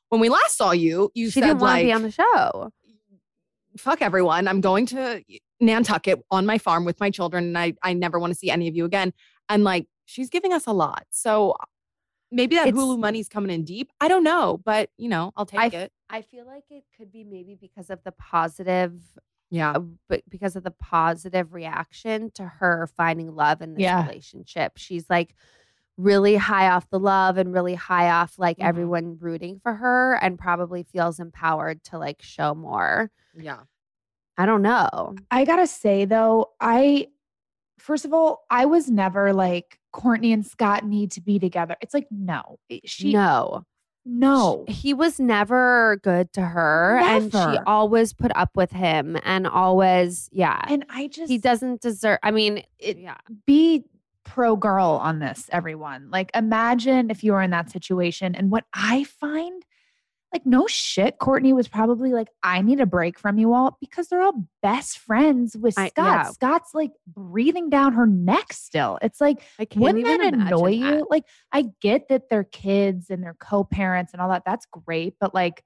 [0.08, 2.10] When we last saw you, you She said didn't want like, to be on the
[2.10, 2.70] show.
[3.78, 4.46] fuck everyone.
[4.46, 5.22] I'm going to
[5.60, 8.68] Nantucket on my farm with my children and I, I never want to see any
[8.68, 9.12] of you again.
[9.48, 11.06] And like, she's giving us a lot.
[11.10, 11.54] So
[12.30, 13.90] maybe that It's- Hulu money's coming in deep.
[14.00, 15.92] I don't know, but you know, I'll take I it.
[16.10, 18.92] I feel like it could be maybe because of the positive
[19.52, 19.72] Yeah.
[19.72, 24.02] uh, but because of the positive reaction to her finding love in this Yeah.
[24.06, 24.72] relationship.
[24.76, 25.34] She's like
[25.98, 28.64] really high off the love and really high off like Mhm.
[28.64, 33.10] everyone rooting for her and probably feels empowered to like show more.
[33.34, 33.60] Yeah.
[34.38, 35.14] I don't know.
[35.30, 37.08] I gotta say though, I
[37.78, 41.76] first of all, I was never like Kourtney and Scott need to be together.
[41.82, 43.64] It's like no, she no.
[44.04, 44.64] No.
[44.68, 50.28] He was never good to her and she always put up with him and always
[50.32, 50.64] yeah.
[50.68, 53.16] And I just he doesn't deserve I mean, It- yeah.
[53.46, 53.84] be
[54.24, 56.08] pro girl on this, everyone.
[56.10, 58.34] Like, imagine if you were in that situation.
[58.34, 59.62] And what I find,
[60.32, 64.08] like, no shit, Kourtney was probably like, I need a break from you all because
[64.08, 66.04] they're all best friends with I- Scott.
[66.06, 66.22] yeah.
[66.30, 68.98] Scott's like breathing down her neck still.
[69.02, 70.84] It's like, I can't wouldn't even that annoy you?
[70.84, 71.10] that.
[71.10, 74.42] Like, I get that they're kids and they're co parents and all that.
[74.46, 75.14] That's great.
[75.20, 75.62] But like,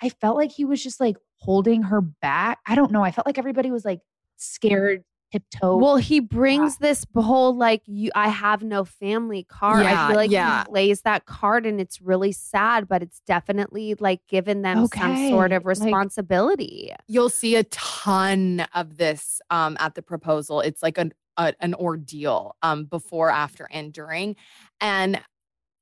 [0.00, 2.58] I felt like he was just like holding her back.
[2.66, 3.02] I don't know.
[3.02, 4.00] I felt like everybody was like
[4.36, 5.76] scared, tiptoe.
[5.76, 9.86] Well, he brings this whole like you I have no family card.
[9.86, 10.64] I feel like yeah.
[10.64, 15.16] he plays that card and it's really sad, but it's definitely like given them some
[15.28, 16.92] sort Okay, of like- responsibility.
[17.06, 20.60] You'll see a ton of this um, at the proposal.
[20.60, 24.36] It's like an a, an ordeal um, before, after, and during.
[24.80, 25.20] And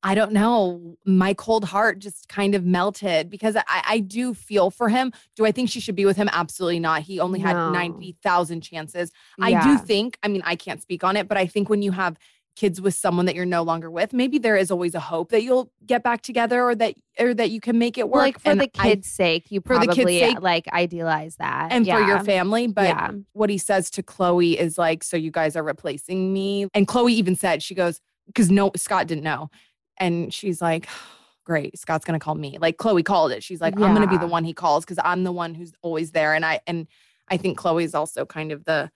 [0.02, 4.70] I don't know, my cold heart just kind of melted because I, I do feel
[4.70, 5.12] for him.
[5.34, 6.28] Do I think she should be with him?
[6.32, 7.02] Absolutely not.
[7.02, 7.70] He only had No.
[7.70, 9.10] 90,000 chances.
[9.40, 11.90] I do think, I mean, I can't speak on it, but I think when you
[11.92, 12.18] have
[12.54, 15.42] kids with someone that you're no longer with, maybe there is always a hope that
[15.42, 18.20] you'll get back together or that or that you can make it work.
[18.20, 21.72] like for And the I- kids' sake, you for the kids' sake- like idealize that.
[21.72, 22.66] and for your family.
[22.68, 23.10] But yeah.
[23.32, 26.68] what he says to Khloé is like, so you guys are replacing me.
[26.74, 29.50] And Khloé even said, she goes, because no, Scott didn't know.
[29.98, 30.88] And she's like,
[31.44, 32.58] great, Scott's gonna call me.
[32.60, 33.42] Like Khloé called it.
[33.42, 36.12] She's like, I'm gonna be the one he calls because I'm the one who's always
[36.12, 36.34] there.
[36.34, 36.86] And I and
[37.28, 38.90] I think Khloé's also kind of the,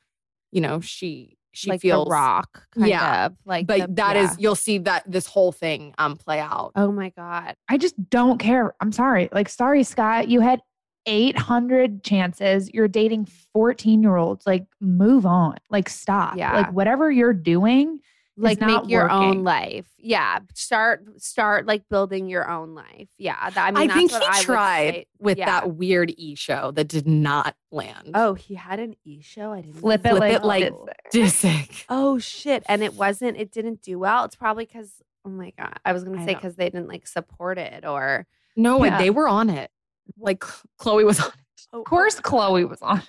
[0.52, 4.16] you know, she she like feels the rock, kind Yeah, of like but the- that
[4.16, 4.36] is yeah.
[4.38, 6.72] you'll see that this whole thing um play out.
[6.76, 7.54] Oh my god.
[7.68, 8.74] I just don't care.
[8.80, 9.28] I'm sorry.
[9.32, 10.60] Like, sorry, Scott, you had
[11.06, 12.70] 800 chances.
[12.72, 14.46] You're dating 14 year olds.
[14.46, 15.56] Like, move on.
[15.70, 16.36] Like, stop.
[16.36, 16.52] Yeah.
[16.54, 17.98] Like, whatever you're doing
[18.40, 19.86] like make your own life.
[19.98, 23.08] Yeah, start start like building your own life.
[23.18, 25.46] Yeah, that, I mean, I, that's think what he I tried with Yeah.
[25.46, 28.12] that weird e show that did not land.
[28.14, 29.52] Oh, he had an e show.
[29.52, 30.72] I didn't Flip it like, it like.
[31.12, 31.84] Disick.
[31.88, 32.62] Oh shit!
[32.66, 33.36] And it wasn't.
[33.36, 34.24] It didn't do well.
[34.24, 35.02] It's probably because.
[35.24, 35.78] Oh my god!
[35.84, 38.26] I was gonna say because they didn't like support it or.
[38.56, 38.98] No, Yeah.
[38.98, 39.70] they were on it.
[40.18, 40.40] Like
[40.80, 41.30] Khloé was on
[41.72, 42.22] Oh, Of course, oh.
[42.28, 43.02] Khloé was on.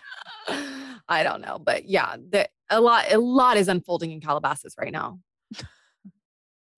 [1.09, 4.91] I don't know, but yeah, the, a lot a lot is unfolding in Calabasas right
[4.91, 5.19] now.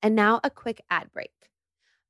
[0.02, 1.32] And now a quick ad break.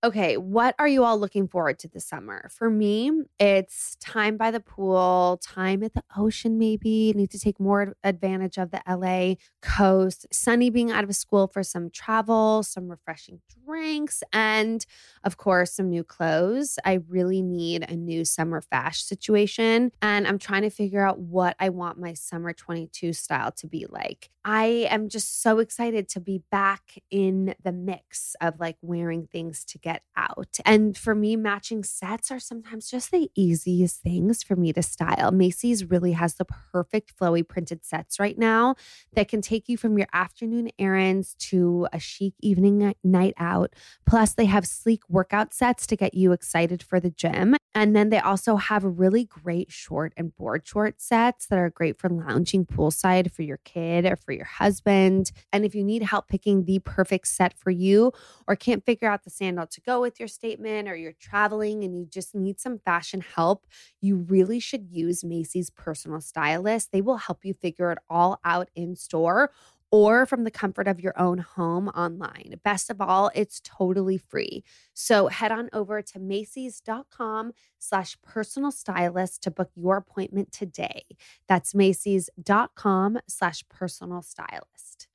[0.04, 2.50] Okay, what are you all looking forward to this summer?
[2.54, 7.14] For me, it's time by the pool, time at the ocean, maybe.
[7.16, 10.26] Need to take more advantage of the LA coast.
[10.30, 14.86] Sonny being out of school for some travel, some refreshing drinks, and
[15.24, 16.78] of course, some new clothes.
[16.84, 19.94] I really need a new summer fash situation.
[20.02, 23.86] And I'm trying to figure out what I want my summer 22 style to be
[23.90, 24.32] like.
[24.44, 29.64] I am just so excited to be back in the mix of like wearing things
[29.66, 30.58] to get out.
[30.66, 35.32] And for me, matching sets are sometimes just the easiest things for me to style.
[35.32, 38.76] Macy's really has the perfect flowy printed sets right now
[39.16, 43.74] that can take you from your afternoon errands to a chic evening night out.
[44.06, 47.56] Plus, they have sleek workout sets to get you excited for the gym.
[47.76, 52.00] And then they also have really great short and board short sets that are great
[52.00, 55.32] for lounging poolside for your kid or for your husband.
[55.52, 58.12] And if you need help picking the perfect set for you
[58.48, 61.98] or can't figure out the sandal to go with your statement or you're traveling and
[61.98, 63.66] you just need some fashion help,
[64.02, 66.92] you really should use Macy's personal stylist.
[66.92, 69.52] They will help you figure it all out in store
[69.94, 72.56] or from the comfort of your own home online.
[72.64, 74.64] Best of all, it's totally free.
[74.96, 81.04] So head on over to Macy's.com slash personal stylist to book your appointment today.
[81.48, 85.10] That's Macy's.com slash personal stylist.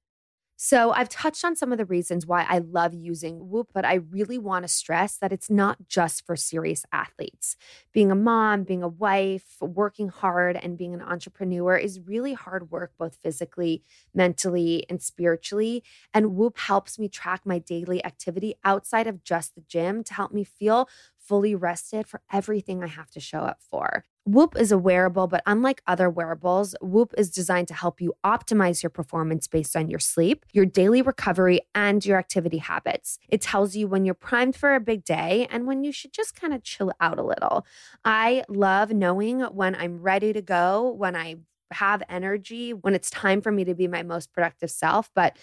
[0.60, 3.94] So, I've touched on some of the reasons why I love using Whoop, but I
[3.94, 7.56] really want to stress that it's not just for serious athletes.
[7.92, 12.72] Being a mom, being a wife, working hard, and being an entrepreneur is really hard
[12.72, 15.84] work, both physically, mentally, and spiritually.
[16.12, 20.32] And Whoop helps me track my daily activity outside of just the gym to help
[20.32, 20.88] me feel
[21.20, 24.04] fully rested for everything I have to show up for.
[24.28, 28.82] Whoop is a wearable, but unlike other wearables, Whoop is designed to help you optimize
[28.82, 33.18] your performance based on your sleep, your daily recovery, and your activity habits.
[33.30, 36.38] It tells you when you're primed for a big day and when you should just
[36.38, 37.64] kind of chill out a little.
[38.04, 41.36] I love knowing when I'm ready to go, when I
[41.72, 45.10] have energy, when it's time for me to be my most productive self.
[45.14, 45.38] But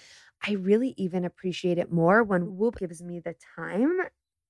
[0.47, 3.97] I really even appreciate it more when Whoop gives me the time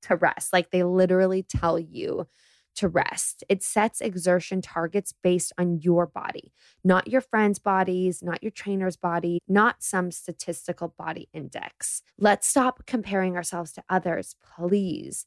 [0.02, 0.52] to rest.
[0.52, 2.28] Like they literally tell you
[2.76, 3.44] to rest.
[3.50, 6.54] It sets exertion targets based on your body,
[6.84, 12.02] not your friends' bodies, not your trainer's body, not some statistical body index.
[12.18, 15.26] Let's stop comparing ourselves to others, please.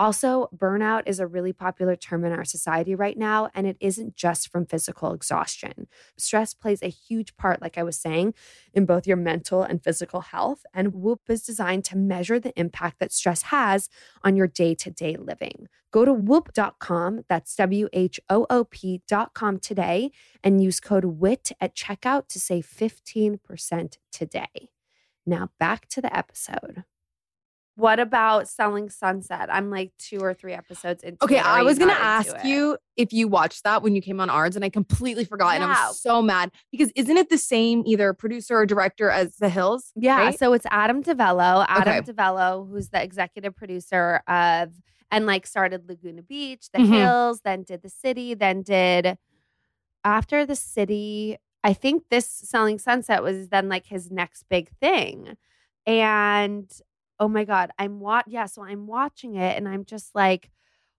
[0.00, 4.16] Also, burnout is a really popular term in our society right now, and it isn't
[4.16, 5.88] just from physical exhaustion.
[6.16, 8.32] Stress plays a huge part, like I was saying,
[8.72, 10.64] in both your mental and physical health.
[10.72, 13.90] And Whoop is designed to measure the impact that stress has
[14.24, 15.68] on your day to day living.
[15.90, 21.76] Go to whoop.com, that's W H O O P.com today, and use code WHIT at
[21.76, 24.70] checkout to save 15% today.
[25.26, 26.84] Now back to the episode.
[27.76, 29.48] What about Selling Sunset?
[29.50, 31.46] I'm like two or three episodes into Okay, it.
[31.46, 34.64] I was gonna ask you if you watched that when you came on ours, and
[34.64, 38.66] I completely forgot, and I'm so mad because isn't it the same either producer or
[38.66, 39.92] director as The Hills?
[39.96, 40.38] Yeah, right?
[40.38, 41.64] so it's Adam DiVello.
[41.68, 42.12] Adam Okay.
[42.12, 44.72] DiVello, who's the executive producer of
[45.10, 46.88] and like started Laguna Beach, The Mhm.
[46.88, 49.16] Hills, then did The City, then did
[50.04, 51.36] after The City.
[51.62, 55.36] I think this Selling Sunset was then like his next big thing.
[55.86, 56.70] And
[57.20, 60.50] oh my god, I'm what yeah, so I'm watching it and I'm just like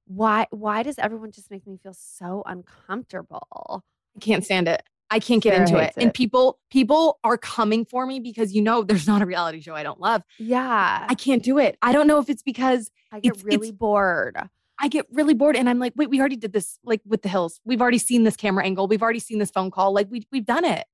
[0.06, 3.84] why why does everyone just make me feel so uncomfortable?
[4.16, 4.84] I can't stand it.
[5.10, 5.84] I can't get Sara into it.
[5.86, 9.60] hates And people people are coming for me because you know there's not a reality
[9.62, 10.22] show I don't love.
[10.40, 11.06] Yeah.
[11.08, 11.78] I can't do it.
[11.82, 14.38] I don't know if it's because I get it's- really it's- bored.
[14.84, 17.30] I get really bored and I'm like, wait, we already did this like with the
[17.30, 17.60] hills.
[17.66, 18.88] We've already seen this camera angle.
[18.88, 19.94] We've already seen this phone call.
[19.94, 20.86] Like we we've done it.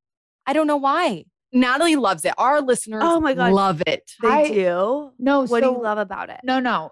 [0.45, 1.23] I don't know why.
[1.59, 2.33] Natalie loves it.
[2.37, 3.53] Our listeners Oh my God.
[3.53, 4.11] love it.
[4.21, 5.11] They I- do.
[5.19, 6.39] No, What do you love about it?
[6.43, 6.91] No, no.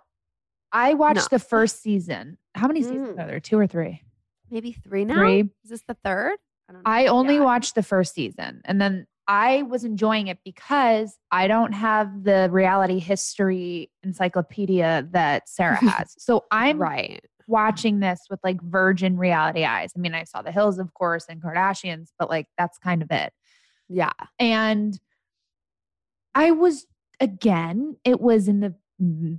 [0.72, 1.38] I watched No.
[1.38, 2.38] the first season.
[2.54, 3.24] How many seasons Mm.
[3.24, 3.40] are there?
[3.40, 4.02] Two or three?
[4.50, 5.16] Maybe three now.
[5.16, 5.40] Three.
[5.64, 6.38] Is this the third?
[6.70, 6.90] I don't know.
[6.92, 7.42] I only Yeah.
[7.42, 12.48] watched the first season and then I was enjoying it because I don't have the
[12.52, 16.14] reality history encyclopedia that Sara has.
[16.18, 17.24] So I'm right.
[17.48, 19.92] watching this with like virgin reality eyes.
[19.96, 23.12] I mean, I saw The Hills, of course, and Kardashians, but like that's kind of
[23.12, 23.34] it.
[23.88, 24.12] Yeah.
[24.40, 25.00] And
[26.34, 26.86] I was
[27.20, 28.76] again, it was in the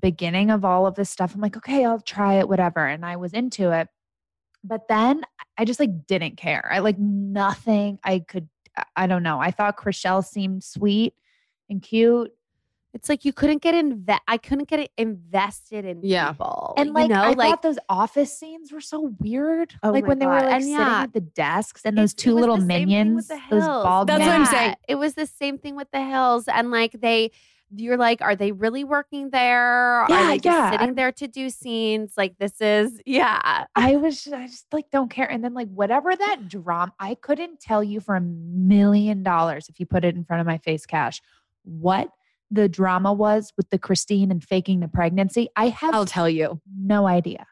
[0.00, 1.34] beginning of all of this stuff.
[1.34, 2.86] I'm like, okay, I'll try it, whatever.
[2.86, 3.88] And I was into it.
[4.62, 5.22] But then
[5.56, 6.68] I just like didn't care.
[6.70, 8.48] I like nothing I could,
[8.94, 9.40] I don't know.
[9.40, 11.14] I thought Chrishell seemed sweet
[11.70, 12.32] and cute.
[12.96, 16.30] It's like you couldn't get inve- I couldn't get invested in Yeah.
[16.32, 16.72] people.
[16.78, 19.74] And like, you know, I like thought those office scenes were so weird.
[19.82, 20.44] Oh like my when they were God.
[20.46, 22.64] like And sitting yeah, at the desks and It- those it two was little the
[22.64, 23.84] minions, with the those Hills.
[23.84, 24.28] bald That's men.
[24.28, 24.74] what I'm saying.
[24.88, 26.48] It was the same thing with the hills.
[26.48, 27.32] And like they
[27.74, 29.60] you're like, are they really working there?
[29.60, 30.70] are Yeah, they just yeah.
[30.70, 32.14] sitting there to do scenes?
[32.16, 33.64] Like this is yeah.
[33.74, 35.30] I was, I just like don't care.
[35.30, 39.78] And then like whatever that drama, I couldn't tell you for a million dollars if
[39.80, 41.20] you put it in front of my face, cash,
[41.64, 42.08] what
[42.50, 45.48] the drama was with the Christine and faking the pregnancy.
[45.56, 46.60] I have I'll tell you.
[46.78, 47.46] no idea.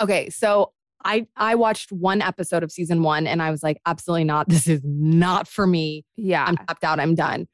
[0.00, 0.72] Okay, so
[1.04, 4.48] I I watched one episode of season one and I was like, absolutely not.
[4.48, 6.04] This is not for me.
[6.16, 6.44] Yeah.
[6.44, 7.00] I'm tapped out.
[7.00, 7.46] I'm done.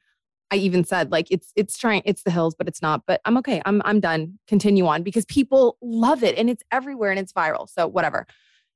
[0.51, 3.03] I even said like it's it's trying it's the hills, but it's not.
[3.07, 3.61] But I'm okay.
[3.65, 4.39] I'm I'm done.
[4.47, 7.69] Continue on because people love it and it's everywhere and it's viral.
[7.69, 8.27] So whatever.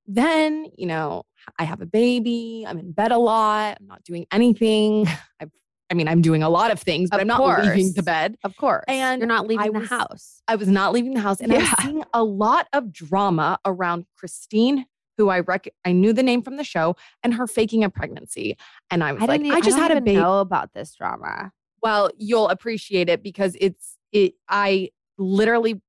[0.06, 1.24] Then you know
[1.60, 2.66] I have a baby.
[2.68, 3.78] I'm in bed a lot.
[3.80, 5.08] I'm not doing anything.
[5.42, 5.48] I
[5.90, 8.38] I mean I'm doing a lot of things, but Of I'm not leaving the bed.
[8.44, 8.84] of course.
[8.88, 10.42] And you're not leaving I the was- house.
[10.48, 14.06] I was not leaving the house, and I was seeing a lot of drama around
[14.18, 14.86] Christine,
[15.18, 18.58] who I rec- I knew the name from the show, and her faking a pregnancy.
[18.92, 20.18] And I was I like, didn't e- I just don't had a even baby.
[20.18, 21.52] know about this drama.
[21.82, 24.34] Well, you'll appreciate it because it's it.
[24.50, 25.82] I literally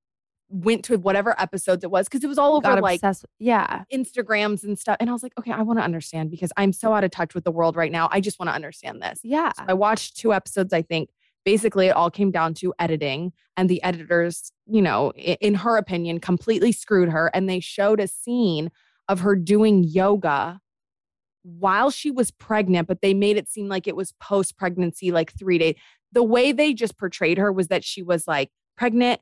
[0.49, 3.01] went to whatever episodes it was because it was all over like.
[3.37, 3.83] Yeah.
[3.93, 4.97] Instagrams and stuff.
[4.99, 7.35] And I was like, okay, I want to understand because I'm so out of touch
[7.35, 8.09] with the world right now.
[8.11, 9.19] I just want to understand this.
[9.23, 9.51] Yeah.
[9.57, 11.09] So I watched two episodes, I think.
[11.45, 16.19] Basically, it all came down to editing, and the editors, you know, in her opinion,
[16.19, 17.31] completely screwed her.
[17.33, 18.69] And they showed a scene
[19.07, 20.59] of her doing yoga
[21.43, 25.31] while she was pregnant, but they made it seem like it was post pregnancy, like
[25.31, 25.75] three days.
[26.11, 29.21] The way they just portrayed her was that she was like pregnant,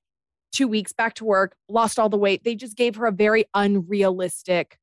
[0.52, 2.44] two weeks back to work, lost all the weight.
[2.44, 4.78] They just gave her a very unrealistic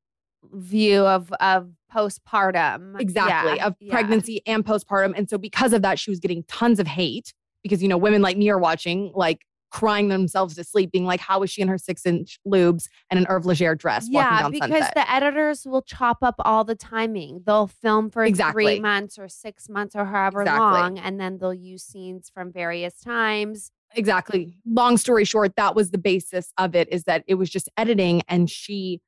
[0.52, 3.00] View of of postpartum.
[3.00, 3.92] exactly Yeah, of yeah.
[3.92, 7.82] pregnancy and postpartum and so because of that she was getting tons of hate because
[7.82, 9.40] you know women like me are watching like
[9.70, 13.18] crying themselves to sleep being like how is she in her six inch lubes and
[13.18, 16.62] an Herve Leger dress Yeah, walking down because sunset the editors will chop up all
[16.62, 17.42] the timing.
[17.46, 18.64] They'll film for Exactly.
[18.66, 20.60] three months or six months or however Exactly.
[20.78, 23.72] long, and then they'll use scenes from various times.
[23.94, 24.56] Exactly.
[24.66, 28.22] Long story short that was the basis of it is that it was just editing
[28.28, 29.00] and she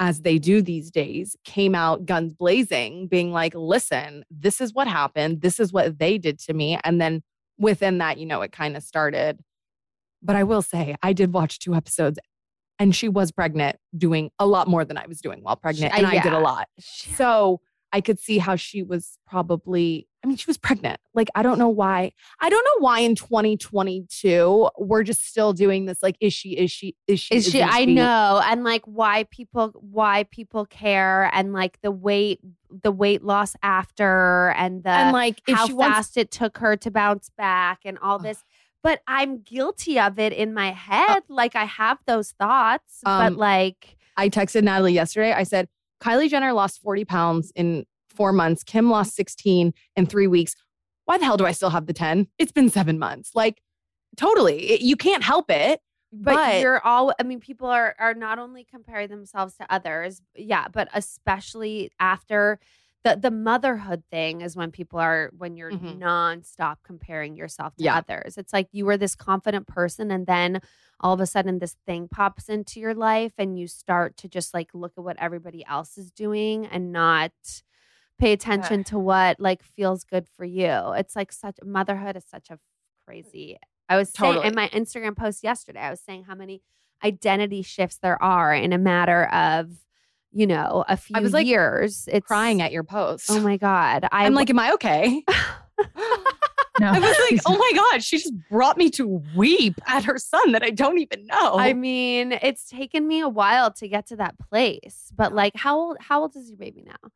[0.00, 4.86] as they do these days came out guns blazing being like listen this is what
[4.86, 5.40] happened.
[5.40, 6.78] This is what they did to me.
[6.84, 7.22] And then
[7.58, 9.38] within that you know it kind of started.
[10.22, 12.18] But i will say i did watch two episodes
[12.78, 16.06] and she was pregnant doing a lot more than i was doing while pregnant and
[16.06, 16.68] i did a lot.
[16.80, 17.60] So
[17.92, 21.00] I could see how she was probably, I mean, she was pregnant.
[21.14, 22.12] Like, I don't know why.
[22.40, 26.02] I don't know why in 2022 we're just still doing this.
[26.02, 27.58] Like, is she, is she, is she, Is she?
[27.58, 32.40] isn't I know, and like why people why people care, and like the weight
[32.82, 36.76] the weight loss after, and the And like, how she wants, fast it took her
[36.76, 38.44] to bounce back, and all this.
[38.82, 41.22] But I'm guilty of it in my head.
[41.28, 45.32] like I have those thoughts, Uh, Um, but like I texted Natalie yesterday.
[45.32, 45.68] I said,
[46.02, 48.62] Kylie Jenner lost 40 pounds in four months.
[48.64, 50.54] Kim lost 16 in three weeks.
[51.04, 52.26] Why the hell do I still have the 10?
[52.38, 53.30] It's been seven months.
[53.34, 53.60] Like,
[54.16, 54.70] totally.
[54.70, 55.80] It- you can't help it.
[56.12, 60.22] but, But- you're all i mean people are are not only comparing themselves to others
[60.34, 62.58] yeah but especially after
[63.04, 65.98] the the motherhood thing is when people are when you're Mhm.
[65.98, 67.96] nonstop comparing yourself to Yeah.
[67.98, 70.60] others it's like you were this confident person and then
[71.00, 74.52] all of a sudden this thing pops into your life and you start to just
[74.52, 77.32] like look at what everybody else is doing and not
[78.18, 82.50] pay attention to what like feels good for you it's like such motherhood is such
[82.50, 82.58] a
[83.06, 86.60] crazy I was saying in my Instagram post yesterday, I was saying how many
[87.02, 89.70] identity shifts there are in a matter of,
[90.32, 92.08] you know, a few was, like, years.
[92.10, 93.30] It's Crying at your post.
[93.30, 94.06] Oh my God.
[94.10, 95.24] I, I'm like, am I okay?
[95.28, 95.84] No,
[96.80, 100.52] I was like, oh my God, she just brought me to weep at her son
[100.52, 101.58] that I don't even know.
[101.58, 105.12] I mean, it's taken me a while to get to that place.
[105.16, 107.10] But like how old how old is your baby now?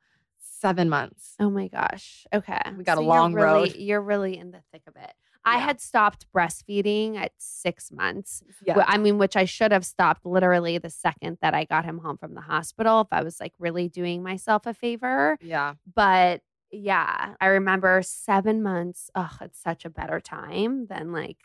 [0.63, 1.35] seven months.
[1.41, 2.25] Oh my gosh.
[2.33, 2.61] Okay.
[2.79, 3.77] We got a you're long really, road.
[3.77, 5.13] You're really in the thick of it.
[5.45, 5.65] I Yeah.
[5.65, 8.43] had stopped breastfeeding at six months.
[8.65, 8.85] Yeah.
[8.87, 12.17] I mean, which I should have stopped literally the second that I got him home
[12.17, 15.37] from the hospital if I was like really doing myself a favor.
[15.41, 15.75] yeah.
[15.95, 19.11] But yeah, I remember seven months.
[19.15, 21.37] Oh, it's such a better time than like,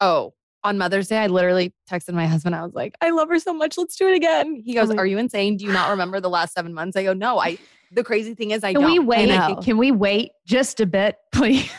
[0.00, 0.32] Oh,
[0.64, 2.54] on Mother's Day, I literally texted my husband.
[2.54, 3.76] I was like, I love her so much.
[3.76, 4.62] Let's do it again.
[4.64, 5.56] He goes, Are you insane?
[5.56, 6.96] Do you not remember the last seven months?
[6.96, 7.58] I go, No, I
[7.92, 8.90] the crazy thing is I Can don't.
[8.92, 9.30] we wait?
[9.30, 9.56] I know.
[9.56, 11.70] Can we wait just a bit, please?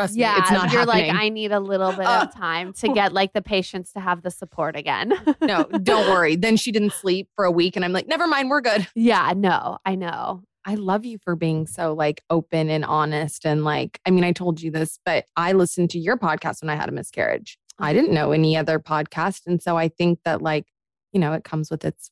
[0.00, 1.08] Trust yeah, me, it's not you're happening.
[1.08, 4.00] like, I need a little bit Uh, of time to get like the patience to
[4.00, 5.12] have the support again.
[5.40, 6.36] no, don't worry.
[6.36, 8.86] Then she didn't sleep for a week, and I'm like, never mind, we're good.
[8.94, 10.42] yeah, no, I know.
[10.66, 13.46] I love you for being so like open and honest.
[13.46, 16.68] And like, I mean, I told you this, but I listened to your podcast when
[16.68, 17.58] I had a miscarriage.
[17.78, 19.46] I didn't know any other podcast.
[19.46, 20.66] And so I think that like,
[21.12, 22.10] you know, it comes with its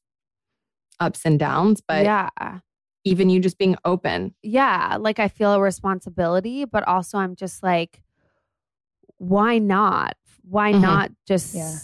[0.99, 2.31] ups and downs, but yeah.
[3.09, 4.35] Even you just being open.
[4.43, 4.97] Yeah.
[5.01, 8.03] Like I feel a responsibility, but also I'm just like,
[9.19, 10.17] why not?
[10.43, 10.81] Why Mhm.
[10.81, 11.75] not just Yeah.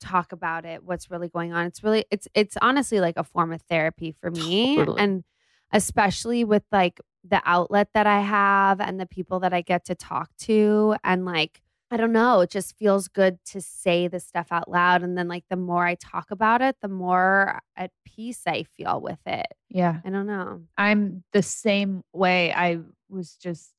[0.00, 0.82] talk about it?
[0.84, 1.66] What's really going on?
[1.66, 4.76] It's really, it's, it's honestly like a form of therapy for me.
[4.76, 5.00] Totally.
[5.00, 5.24] And
[5.72, 9.94] especially with like the outlet that I have and the people that I get to
[9.94, 10.96] talk to.
[11.04, 15.02] And like, I don't know, it just feels good to say this stuff out loud.
[15.02, 19.00] And then, like, the more I talk about it, the more at peace I feel
[19.00, 19.46] with it.
[19.68, 20.00] Yeah.
[20.04, 20.62] I don't know.
[20.78, 22.52] I'm the same way.
[22.52, 22.78] I
[23.08, 23.72] was just,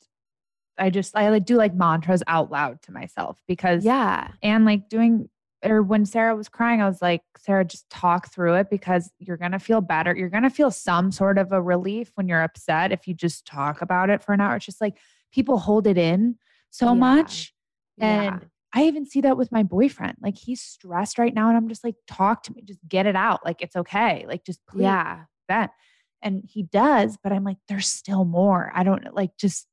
[0.78, 4.30] I just, I like do like mantras out loud to myself because, Yeah.
[4.44, 5.30] and like doing,
[5.64, 9.38] or when Sara was crying, I was like, Sara, just talk through it because you're
[9.38, 10.14] going to feel better.
[10.16, 13.46] You're going to feel some sort of a relief when you're upset if you just
[13.46, 14.56] talk about it for an hour.
[14.58, 14.98] It's just like
[15.32, 16.36] people hold it in
[16.72, 16.94] so Yeah.
[17.00, 17.54] much.
[18.02, 18.40] Yeah.
[18.40, 20.18] And I even see that with my boyfriend.
[20.22, 21.50] Like he's stressed right now.
[21.50, 23.46] And I'm just like, talk to me, just get it out.
[23.46, 24.26] Like it's okay.
[24.28, 25.26] Like just please Yeah.
[25.50, 25.72] vent.
[26.22, 28.72] And he does, but I'm like, there's still more.
[28.76, 29.68] I don't like just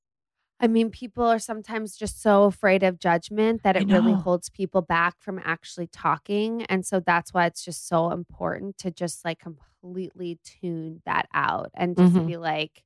[0.61, 4.83] I mean, people are sometimes just so afraid of judgment that it really holds people
[4.83, 6.65] back from actually talking.
[6.65, 11.71] And so that's why it's just so important to just like completely tune that out
[11.75, 12.25] and just Mhm.
[12.25, 12.83] be like,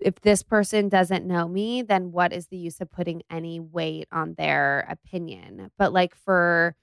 [0.00, 4.08] if this person doesn't know me, then what is the use of putting any weight
[4.12, 5.70] on their opinion?
[5.78, 6.74] But like for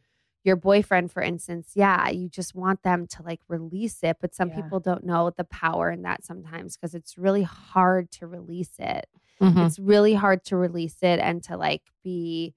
[0.43, 4.17] your boyfriend, for instance, yeah, you just want them to like release it.
[4.19, 4.55] But some Yeah.
[4.55, 9.07] people don't know the power in that sometimes because it's really hard to release it
[9.39, 9.65] Mhm.
[9.65, 12.53] it's really hard to release it and to like be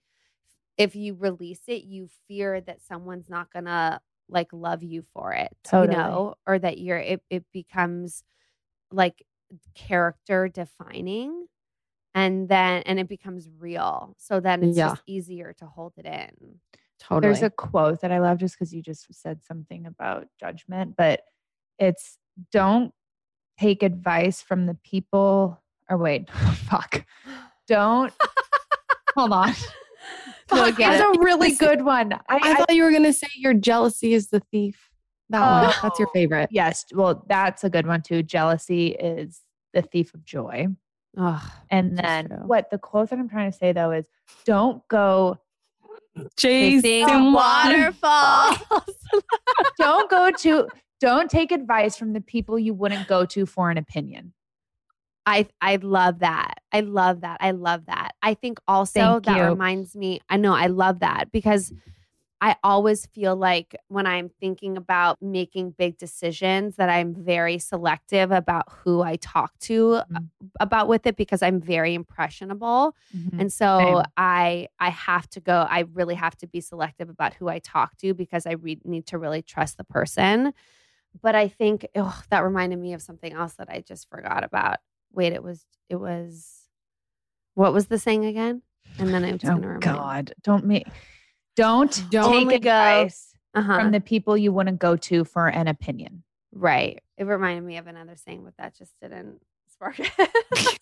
[0.77, 5.57] if you release it you fear that someone's not gonna like love you for it
[5.65, 5.97] Totally.
[5.97, 8.23] you know or that you're it, it becomes
[8.93, 9.25] like
[9.75, 11.47] character defining
[12.15, 14.91] and then and it becomes real so then it's Yeah.
[14.91, 16.61] just easier to hold it in
[17.01, 17.21] Totally.
[17.33, 21.23] There's a quote that I love just because you just said something about judgment, but
[21.79, 22.17] it's
[22.53, 22.93] don't
[23.61, 25.61] take advice from the people.
[25.91, 26.31] Or wait,
[26.71, 27.05] fuck.
[27.67, 28.13] Don't
[29.17, 29.53] hold on.
[30.53, 31.17] No, Fuck, get it's it.
[31.17, 32.13] a really good one.
[32.13, 34.91] I, I, I- thought you were going to say your jealousy is the thief.
[35.31, 35.75] That one.
[35.83, 36.13] That's your Oh.
[36.13, 36.49] favorite.
[36.53, 38.23] yes, well, that's a good one too.
[38.23, 39.41] Jealousy is
[39.75, 40.69] the thief of joy.
[41.19, 42.47] oh And then true.
[42.47, 44.07] what the quote that I'm trying to say though is
[44.47, 45.39] don't go
[46.39, 48.59] Chasing waterfalls
[49.79, 50.69] don't go to
[51.01, 54.33] don't take advice from the people you wouldn't go to for an opinion.
[55.27, 56.55] I I love that.
[56.73, 57.39] I love that.
[57.41, 58.13] I love that.
[58.23, 59.45] I think also Thank that you.
[59.51, 60.21] reminds me.
[60.29, 61.73] I know I love that because
[62.45, 68.31] I always feel like when I'm thinking about making big decisions that I'm very selective
[68.33, 70.29] about who I talk to Mhm.
[70.61, 72.95] about with it because I'm very impressionable.
[73.17, 73.41] Mhm.
[73.41, 74.13] And so Same.
[74.19, 77.97] I I have to go I really have to be selective about who I talk
[77.99, 80.53] to because I re- need to really trust the person.
[81.23, 84.81] But I think oh, that reminded me of something else that I just forgot about.
[85.15, 86.69] Wait, it was it was
[87.55, 88.61] what was the saying again?
[88.99, 90.89] And then it's Oh gonna remind God, don't make
[91.57, 93.79] don't Don't take Only go- advice uh-huh.
[93.81, 96.23] from the people you wouldn't go to for an opinion.
[96.53, 97.01] right.
[97.17, 99.41] It reminded me of another saying, but that just didn't
[99.73, 100.11] spark it.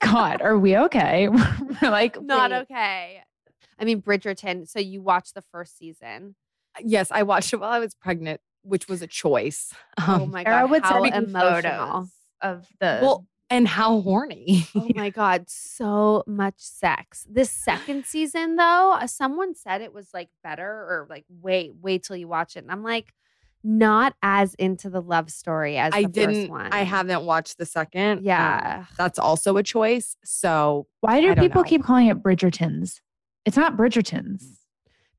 [0.00, 1.28] God, are we okay?
[1.28, 2.58] We're like Not wait.
[2.62, 3.22] okay.
[3.78, 4.68] I mean, Bridgerton.
[4.68, 6.34] So you watched the first season.
[6.80, 9.72] Yes, I watched it while I was pregnant, which was a choice.
[9.98, 12.08] Oh Um, my Sara god, would how send me emotional!
[12.40, 14.66] of the well, and how horny.
[14.74, 17.26] Oh my god, so much sex.
[17.28, 22.04] This second season, though, uh, someone said it was like better, or like wait, wait
[22.04, 23.12] till you watch it, and I'm like,
[23.62, 26.34] not as into the love story as I the didn't.
[26.36, 26.72] first one.
[26.72, 28.18] I haven't watched the second.
[28.20, 28.84] Um, Yeah.
[28.96, 30.16] that's also a choice.
[30.24, 31.68] So Why do I don't people know.
[31.68, 33.00] keep calling it Bridgertons?
[33.44, 34.42] It's not Bridgertons.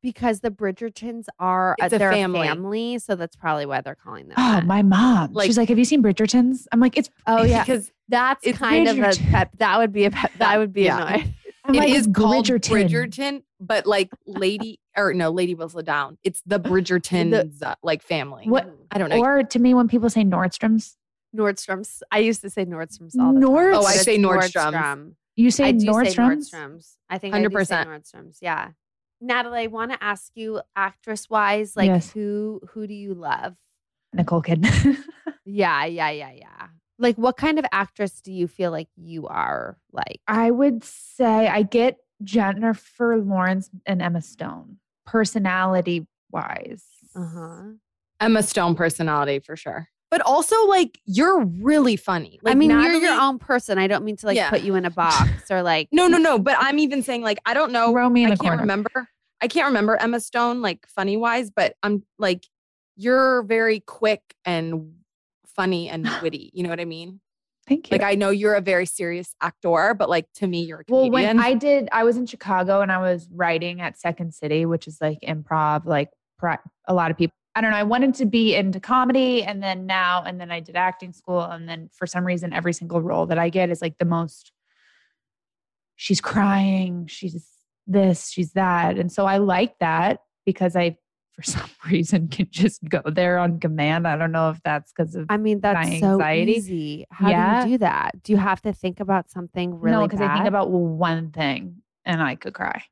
[0.02, 2.48] Because the Bridgertons are It's a they're family.
[2.48, 4.36] family, so that's probably why they're calling them.
[4.38, 4.66] Oh, that.
[4.66, 5.34] my mom.
[5.34, 8.58] Like- She's like, "Have you seen Bridgertons?" I'm like, "It's." Oh yeah, because that's it's
[8.58, 9.30] kind of a Bridgerton.
[9.32, 9.50] pet.
[9.58, 10.32] That would be a pet.
[10.40, 11.06] That would be Yeah.
[11.08, 11.34] annoying.
[11.64, 16.18] I'm it like, is "It's called Bridgerton." Bridgerton, but like Lady or no, Lady Whistledown.
[16.24, 18.46] It's the Bridgertons uh, like family.
[18.48, 19.20] What- I don't know.
[19.22, 20.98] Or to me, when people say Nordstrom's,
[21.36, 22.04] Nordstrom's.
[22.12, 23.82] I used to say Nordstrom's all the Nord- time.
[23.82, 24.76] Oh, I but say it's Nordstrom's.
[24.76, 25.14] Nordstrom.
[25.36, 26.50] you say I do Nordstrom's.
[26.52, 26.98] say Nordstrom's.
[27.10, 27.86] I think I do say 100%.
[27.88, 28.38] Nordstrom's.
[28.42, 28.70] Yeah.
[29.22, 32.12] Natalie, I want to ask you, actress wise, like Yes.
[32.12, 33.56] who who do you love?
[34.14, 34.98] Nicole Kidman.
[35.44, 36.68] Yeah, yeah, yeah, yeah.
[37.00, 39.78] Like, what kind of actress do you feel like you are?
[39.92, 46.86] Like, I would say I get Jennifer Lawrence and Emma Stone personality wise.
[47.16, 47.62] uh huh.
[48.20, 49.88] Emma Stone personality for sure.
[50.12, 52.38] But also, like, you're really funny.
[52.46, 53.78] I Like, mean, you're your own person.
[53.78, 54.50] I don't mean to like Yeah.
[54.50, 55.88] put you in a box or like.
[55.94, 56.38] No, no, no.
[56.38, 57.92] But I'm even saying, like, I don't know.
[57.94, 58.58] Throw me in I can't corner.
[58.62, 58.90] remember.
[59.42, 62.46] I can't remember Emma Stone, like, funny wise, but I'm like,
[62.98, 64.92] you're very quick and
[65.48, 66.52] funny and witty.
[66.54, 67.22] You know what I mean?
[67.68, 67.96] Thank you.
[67.98, 71.10] Like, I know you're a very serious actor, but like, to me, you're a well,
[71.10, 74.88] when I did, I was in Chicago and I was writing at Second City, which
[74.88, 76.10] is like improv, like
[76.88, 77.34] a lot of people.
[77.54, 77.78] I don't know.
[77.78, 81.42] I wanted to be into comedy and then now, and then I did acting school.
[81.42, 84.52] And then for some reason, every single role that I get is like the most,
[85.96, 87.46] she's crying, she's
[87.88, 88.98] this, she's that.
[88.98, 90.98] And so I like that because I,
[91.34, 94.08] for some reason, can just go there on command.
[94.08, 96.52] I don't know if that's because of I mean, that's my so anxiety.
[96.54, 97.06] easy.
[97.12, 97.64] How Yeah.
[97.66, 98.24] do you do that?
[98.24, 101.82] Do you have to think about something really no, because I think about one thing
[102.06, 102.84] and I could cry.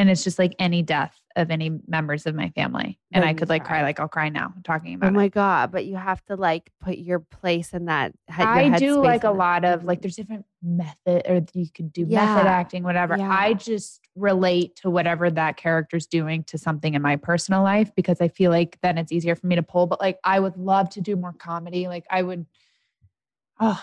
[0.00, 2.98] And it's just like any death of any members of my family.
[3.12, 3.80] And I could like cry.
[3.80, 3.82] cry.
[3.82, 5.32] like I'll cry now talking about Oh my it.
[5.32, 5.70] god!
[5.70, 8.12] But you have to like put your place in that.
[8.26, 12.06] Head, I do like a lot of like there's different method or you could do
[12.08, 12.24] Yeah.
[12.24, 13.14] method acting, whatever.
[13.18, 13.28] Yeah.
[13.30, 18.22] I just relate to whatever that character's doing to something in my personal life because
[18.22, 19.86] I feel like then it's easier for me to pull.
[19.86, 21.88] But like I would love to do more comedy.
[21.88, 22.46] Like I would
[23.60, 23.82] oh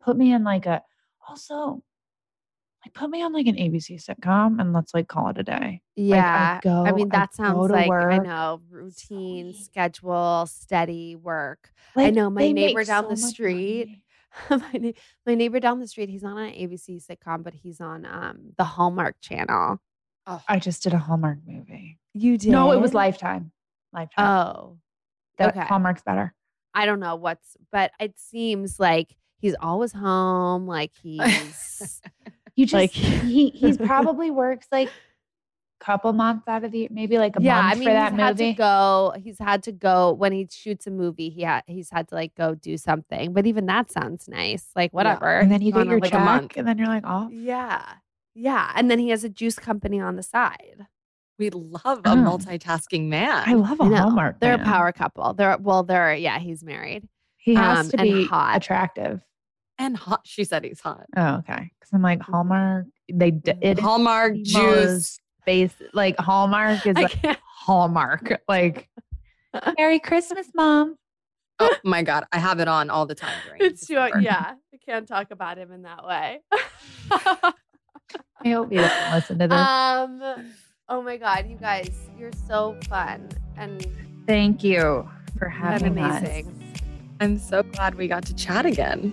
[0.00, 0.82] put me in like a
[1.28, 1.82] also
[2.88, 5.82] like put me on like an ABC sitcom and let's like call it a day.
[5.96, 11.70] Yeah, go- I mean that go sounds like I know routine, schedule, steady work.
[11.96, 14.02] I know my neighbor down so the street.
[14.50, 14.94] my,
[15.26, 16.08] my neighbor down the street.
[16.08, 19.78] He's not on an ABC sitcom, but he's on um the Hallmark Channel.
[20.26, 20.42] Oh.
[20.48, 21.98] I just did a Hallmark movie.
[22.14, 22.50] You did?
[22.50, 23.50] No, it was Lifetime.
[23.92, 24.26] Lifetime.
[24.26, 24.78] Oh,
[25.38, 25.66] That okay.
[25.66, 26.34] Hallmark's better.
[26.74, 30.66] I don't know what's, but it seems like he's always home.
[30.66, 32.02] Like he's
[32.58, 34.90] You just Like- he he's probably works like
[35.80, 37.62] couple months out of the maybe like a yeah.
[37.62, 38.52] month I mean, for that he's had movie.
[38.52, 39.12] to go.
[39.22, 41.30] He's had to go when he shoots a movie.
[41.30, 43.32] He had he's had to like go do something.
[43.32, 44.66] But even that sounds nice.
[44.74, 45.38] Like whatever.
[45.38, 47.84] and then you get your like check, and then you're like, oh, Yeah.
[48.34, 48.72] Yeah.
[48.74, 50.86] And then he has a juice company on the side.
[51.38, 52.12] we love Oh.
[52.12, 53.44] a multitasking man.
[53.46, 53.96] I love a I know.
[53.98, 54.40] Hallmark.
[54.40, 54.66] They're man.
[54.66, 55.32] a power couple.
[55.34, 57.06] They're well, they're yeah, he's married.
[57.36, 58.56] He has um, to be hot.
[58.56, 59.20] attractive.
[59.78, 60.20] And hot.
[60.24, 61.06] She said he's hot.
[61.16, 61.70] Oh, okay.
[61.78, 62.86] Because I'm like Hallmark.
[63.12, 65.20] They d- it Hallmark juice.
[65.46, 68.40] base like Hallmark is like Hallmark.
[68.48, 68.88] Like
[69.78, 70.96] Merry Christmas, Mom.
[71.60, 73.32] Oh my god, I have it on all the time.
[73.58, 74.20] It's December.
[74.20, 74.54] yeah.
[74.72, 76.40] I can't talk about him in that way.
[77.10, 77.52] I
[78.50, 79.58] hope you don't listen to this.
[79.58, 80.52] um
[80.88, 83.84] oh my god, you guys, you're so fun and,
[84.26, 85.08] Thank you
[85.38, 86.18] for having us.
[86.22, 86.76] amazing.
[87.20, 89.12] I'm so glad we got to chat again.